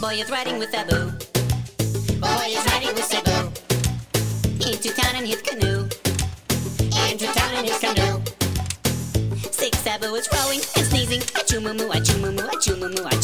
Boy 0.00 0.14
is 0.14 0.30
riding 0.30 0.58
with 0.58 0.70
Sabu. 0.70 1.10
Boy 2.20 2.46
is 2.48 2.64
riding 2.66 2.94
with 2.94 3.04
Sabu. 3.04 3.50
Into 4.68 4.92
town 4.94 5.16
in 5.16 5.26
his 5.26 5.42
canoe. 5.42 5.88
Into 7.10 7.26
town 7.32 7.54
in 7.56 7.64
his 7.64 7.78
canoe. 7.78 8.20
Six 9.50 9.78
Sabu 9.78 10.14
is 10.14 10.28
rowing 10.32 10.60
and 10.76 10.86
sneezing. 10.86 11.20
Achoo 11.38 11.60
moo 11.62 11.74
moo, 11.74 11.88
achoo 11.90 12.20
moo 12.72 12.88
moo, 12.94 13.06
achoo 13.12 13.23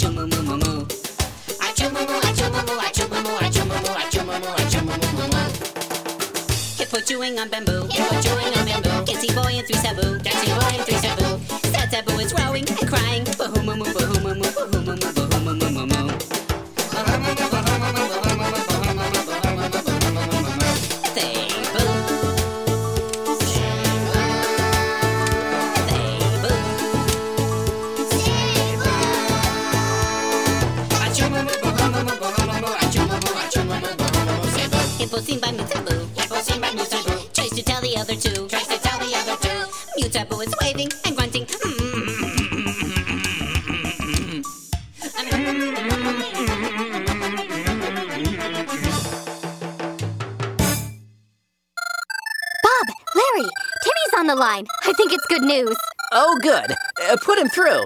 on 54.21 54.27
the 54.27 54.37
line. 54.37 54.67
I 54.85 54.93
think 54.93 55.13
it's 55.13 55.27
good 55.27 55.43
news. 55.43 55.77
Oh, 56.13 56.39
good. 56.43 56.71
Uh, 57.03 57.17
put 57.25 57.39
him 57.39 57.49
through. 57.49 57.83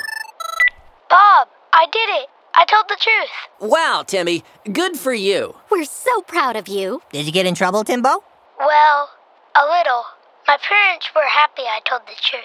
Bob, 1.08 1.48
I 1.72 1.86
did 1.92 2.08
it. 2.22 2.28
I 2.56 2.64
told 2.64 2.86
the 2.88 2.96
truth. 3.00 3.70
Wow, 3.70 4.02
Timmy. 4.04 4.42
Good 4.72 4.96
for 4.96 5.14
you. 5.14 5.54
We're 5.70 5.84
so 5.84 6.22
proud 6.22 6.56
of 6.56 6.66
you. 6.66 7.02
Did 7.12 7.26
you 7.26 7.32
get 7.32 7.46
in 7.46 7.54
trouble, 7.54 7.84
Timbo? 7.84 8.24
Well, 8.58 9.10
a 9.54 9.64
little. 9.64 10.02
My 10.46 10.58
parents 10.60 11.08
were 11.14 11.22
happy 11.22 11.62
I 11.62 11.80
told 11.88 12.02
the 12.02 12.20
truth. 12.20 12.44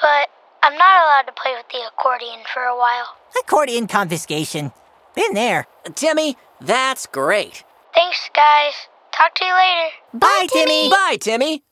But 0.00 0.28
I'm 0.62 0.76
not 0.78 1.02
allowed 1.02 1.26
to 1.26 1.32
play 1.32 1.54
with 1.56 1.68
the 1.72 1.86
accordion 1.88 2.38
for 2.52 2.62
a 2.62 2.76
while. 2.76 3.16
Accordion 3.40 3.88
confiscation. 3.88 4.72
Been 5.16 5.34
there. 5.34 5.66
Timmy, 5.94 6.36
that's 6.60 7.06
great. 7.06 7.64
Thanks, 7.94 8.30
guys. 8.34 8.74
Talk 9.12 9.34
to 9.36 9.44
you 9.44 9.54
later. 9.54 9.90
Bye, 10.14 10.46
Timmy. 10.52 10.90
Bye, 10.90 11.16
Timmy. 11.20 11.62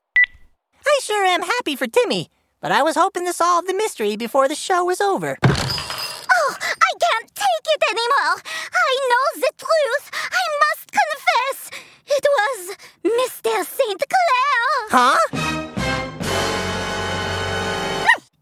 I 0.86 1.00
sure 1.02 1.24
am 1.24 1.42
happy 1.42 1.76
for 1.76 1.86
Timmy, 1.86 2.30
but 2.60 2.72
I 2.72 2.82
was 2.82 2.96
hoping 2.96 3.26
to 3.26 3.32
solve 3.32 3.66
the 3.66 3.74
mystery 3.74 4.16
before 4.16 4.48
the 4.48 4.54
show 4.54 4.84
was 4.84 5.00
over. 5.00 5.38
Oh, 5.44 6.56
I 6.60 6.92
can't 7.00 7.34
take 7.34 7.66
it 7.74 7.82
anymore. 7.90 8.42
I 8.72 8.92
know 9.10 9.40
the 9.40 9.52
truth. 9.58 10.10
I 10.32 10.44
must 10.64 10.92
confess. 10.92 11.70
It 12.06 12.26
was 12.38 12.76
Mr. 13.04 13.64
St. 13.64 14.02
Clair. 14.12 14.88
Huh? 14.90 15.18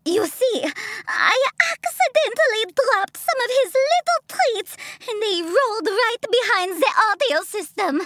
You 0.07 0.27
see, 0.27 0.65
I 1.07 1.47
accidentally 1.71 2.75
dropped 2.75 3.17
some 3.17 3.41
of 3.45 3.51
his 3.63 3.75
little 3.75 4.21
treats, 4.29 4.77
and 5.09 5.23
they 5.23 5.43
rolled 5.43 5.89
right 5.89 6.23
behind 6.23 6.83
the 6.83 6.93
audio 7.11 7.43
system. 7.45 8.01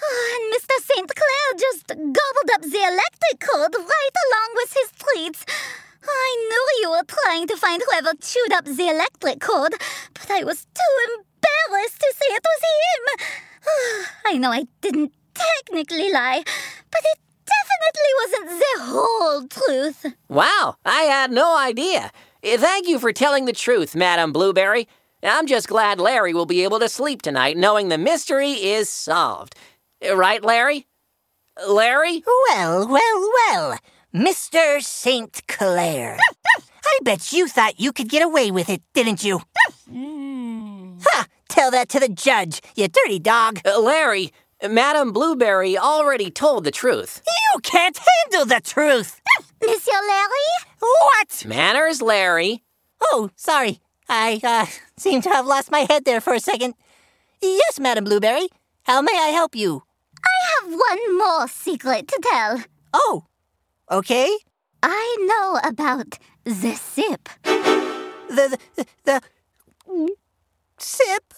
And 0.00 0.42
Mr. 0.54 0.76
St. 0.82 1.08
Clair 1.08 1.48
just 1.58 1.86
gobbled 1.88 2.50
up 2.54 2.62
the 2.62 2.82
electric 2.82 3.40
cord 3.40 3.74
right 3.76 4.16
along 4.26 4.50
with 4.56 4.72
his 4.72 4.90
treats. 4.96 5.44
I 6.02 6.36
knew 6.48 6.66
you 6.82 6.90
were 6.90 7.04
trying 7.06 7.46
to 7.48 7.56
find 7.56 7.82
whoever 7.82 8.12
chewed 8.20 8.52
up 8.52 8.64
the 8.64 8.88
electric 8.88 9.40
cord, 9.40 9.72
but 10.14 10.30
I 10.30 10.44
was 10.44 10.64
too 10.64 10.94
embarrassed 11.14 12.00
to 12.00 12.14
say 12.16 12.34
it 12.34 12.44
was 12.44 12.62
him. 12.70 14.06
I 14.26 14.38
know 14.38 14.50
I 14.50 14.66
didn't 14.80 15.12
technically 15.34 16.10
lie, 16.10 16.42
but 16.90 17.00
it 17.04 17.18
definitely 17.44 18.12
wasn't 18.22 18.60
the 18.60 18.82
whole 18.84 19.48
truth. 19.48 20.14
Wow, 20.28 20.76
I 20.84 21.02
had 21.02 21.30
no 21.30 21.56
idea. 21.56 22.10
Uh, 22.42 22.56
Thank 22.56 22.88
you 22.88 22.98
for 22.98 23.12
telling 23.12 23.44
the 23.44 23.52
truth, 23.52 23.94
Madame 23.94 24.32
Blueberry. 24.32 24.88
I'm 25.22 25.46
just 25.46 25.68
glad 25.68 26.00
Larry 26.00 26.32
will 26.32 26.46
be 26.46 26.64
able 26.64 26.78
to 26.78 26.88
sleep 26.88 27.20
tonight 27.20 27.58
knowing 27.58 27.88
the 27.88 27.98
mystery 27.98 28.52
is 28.52 28.88
solved. 28.88 29.54
Uh, 30.06 30.16
Right, 30.16 30.42
Larry? 30.42 30.86
Larry? 31.68 32.22
Well, 32.48 32.88
well, 32.88 33.30
well. 33.48 33.78
Mr. 34.14 34.82
St. 34.82 35.42
Clair. 35.46 36.18
I 36.84 36.98
bet 37.02 37.32
you 37.32 37.46
thought 37.48 37.78
you 37.78 37.92
could 37.92 38.08
get 38.08 38.22
away 38.22 38.50
with 38.50 38.68
it, 38.68 38.82
didn't 38.94 39.22
you? 39.22 39.42
ha! 39.88 41.26
Tell 41.48 41.70
that 41.70 41.88
to 41.90 42.00
the 42.00 42.08
judge, 42.08 42.60
you 42.74 42.88
dirty 42.88 43.18
dog. 43.18 43.60
Uh, 43.64 43.78
Larry, 43.80 44.32
Madame 44.68 45.12
Blueberry 45.12 45.76
already 45.76 46.30
told 46.30 46.64
the 46.64 46.70
truth. 46.70 47.22
You 47.54 47.60
can't 47.60 47.98
handle 47.98 48.46
the 48.46 48.60
truth. 48.62 49.20
Monsieur 49.60 50.00
Larry? 50.08 50.50
What? 50.78 51.44
Manners, 51.46 52.00
Larry. 52.00 52.62
Oh, 53.00 53.30
sorry. 53.36 53.80
I 54.08 54.40
uh, 54.42 54.66
seem 54.96 55.20
to 55.22 55.28
have 55.30 55.46
lost 55.46 55.70
my 55.70 55.86
head 55.88 56.04
there 56.04 56.20
for 56.20 56.34
a 56.34 56.40
second. 56.40 56.74
Yes, 57.42 57.78
Madame 57.78 58.04
Blueberry. 58.04 58.48
How 58.84 59.02
may 59.02 59.12
I 59.16 59.28
help 59.28 59.54
you? 59.54 59.82
I 60.60 60.68
have 60.68 60.72
one 60.78 61.18
more 61.18 61.48
secret 61.48 62.08
to 62.08 62.20
tell. 62.22 62.62
Oh, 62.92 63.24
okay. 63.90 64.28
I 64.82 65.16
know 65.20 65.58
about 65.68 66.18
the 66.44 66.74
sip. 66.74 67.28
The, 67.44 68.58
the, 68.76 68.86
the 69.04 69.20
sip? 70.78 71.34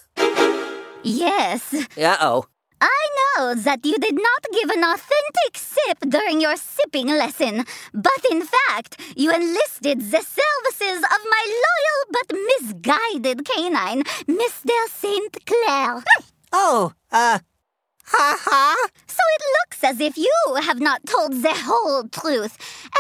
Yes. 1.05 1.75
Uh 1.97 2.17
oh. 2.21 2.47
I 2.81 3.07
know 3.39 3.55
that 3.55 3.87
you 3.87 3.97
did 3.99 4.17
not 4.17 4.47
give 4.53 4.71
an 4.71 4.83
authentic 4.83 5.57
sip 5.57 5.99
during 6.09 6.41
your 6.41 6.57
sipping 6.57 7.07
lesson, 7.07 7.65
but 7.95 8.25
in 8.31 8.43
fact, 8.43 9.01
you 9.17 9.31
enlisted 9.33 10.01
the 10.01 10.23
services 10.23 10.99
of 11.05 11.21
my 11.31 11.45
loyal 11.65 12.01
but 12.11 12.37
misguided 12.51 13.45
canine, 13.45 14.03
Mr. 14.27 14.73
St. 14.89 15.47
Clair. 15.47 16.03
Oh, 16.55 16.93
uh, 17.11 17.39
ha 18.05 18.37
ha. 18.39 18.89
So 19.83 19.89
it 19.89 19.91
looks 19.91 20.01
as 20.01 20.01
if 20.01 20.17
you 20.17 20.33
have 20.63 20.81
not 20.81 21.05
told 21.07 21.43
the 21.43 21.53
whole 21.55 22.05
truth. 22.09 22.57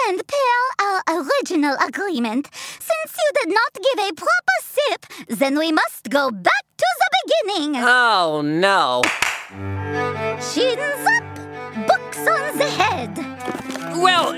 And 0.08 0.22
per 0.26 0.36
our 0.80 1.02
original 1.08 1.76
agreement, 1.86 2.48
since 2.52 3.16
you 3.16 3.30
did 3.40 3.54
not 3.54 3.74
give 3.74 4.08
a 4.08 4.12
proper 4.12 4.58
sip, 4.60 5.06
then 5.28 5.58
we 5.58 5.72
must 5.72 6.10
go 6.10 6.30
back 6.30 6.64
to 6.76 6.84
the 6.98 7.10
beginning. 7.46 7.76
Oh 7.76 8.42
no. 8.44 9.02
Chins 10.52 11.06
up, 11.06 11.86
books 11.86 12.18
on 12.18 12.58
the 12.58 12.68
head. 12.68 13.16
Well, 13.96 14.32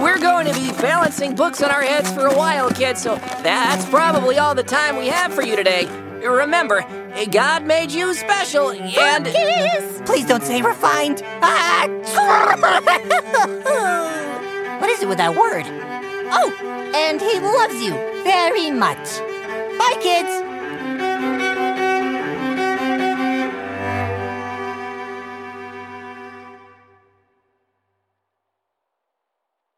we're 0.00 0.18
going 0.18 0.46
to 0.46 0.54
be 0.54 0.70
balancing 0.80 1.34
books 1.34 1.62
on 1.62 1.70
our 1.70 1.82
heads 1.82 2.10
for 2.12 2.26
a 2.26 2.34
while, 2.36 2.70
kids, 2.70 3.02
so 3.02 3.16
that's 3.42 3.84
probably 3.86 4.38
all 4.38 4.54
the 4.54 4.62
time 4.62 4.96
we 4.96 5.08
have 5.08 5.34
for 5.34 5.42
you 5.42 5.56
today. 5.56 5.86
Remember, 6.24 6.84
God 7.30 7.64
made 7.64 7.90
you 7.90 8.14
special, 8.14 8.70
and. 8.70 9.26
Kiss! 9.26 10.00
Please 10.06 10.26
don't 10.26 10.42
say 10.42 10.62
refined. 10.62 11.22
Ah! 11.42 11.86
what 14.80 14.90
is 14.90 15.02
it 15.02 15.08
with 15.08 15.18
that 15.18 15.36
word? 15.36 15.66
Oh, 16.32 16.52
and 16.94 17.20
he 17.20 17.40
loves 17.40 17.82
you 17.82 17.92
very 18.22 18.70
much. 18.70 19.18
Bye, 19.78 19.96
kids. 20.00 20.45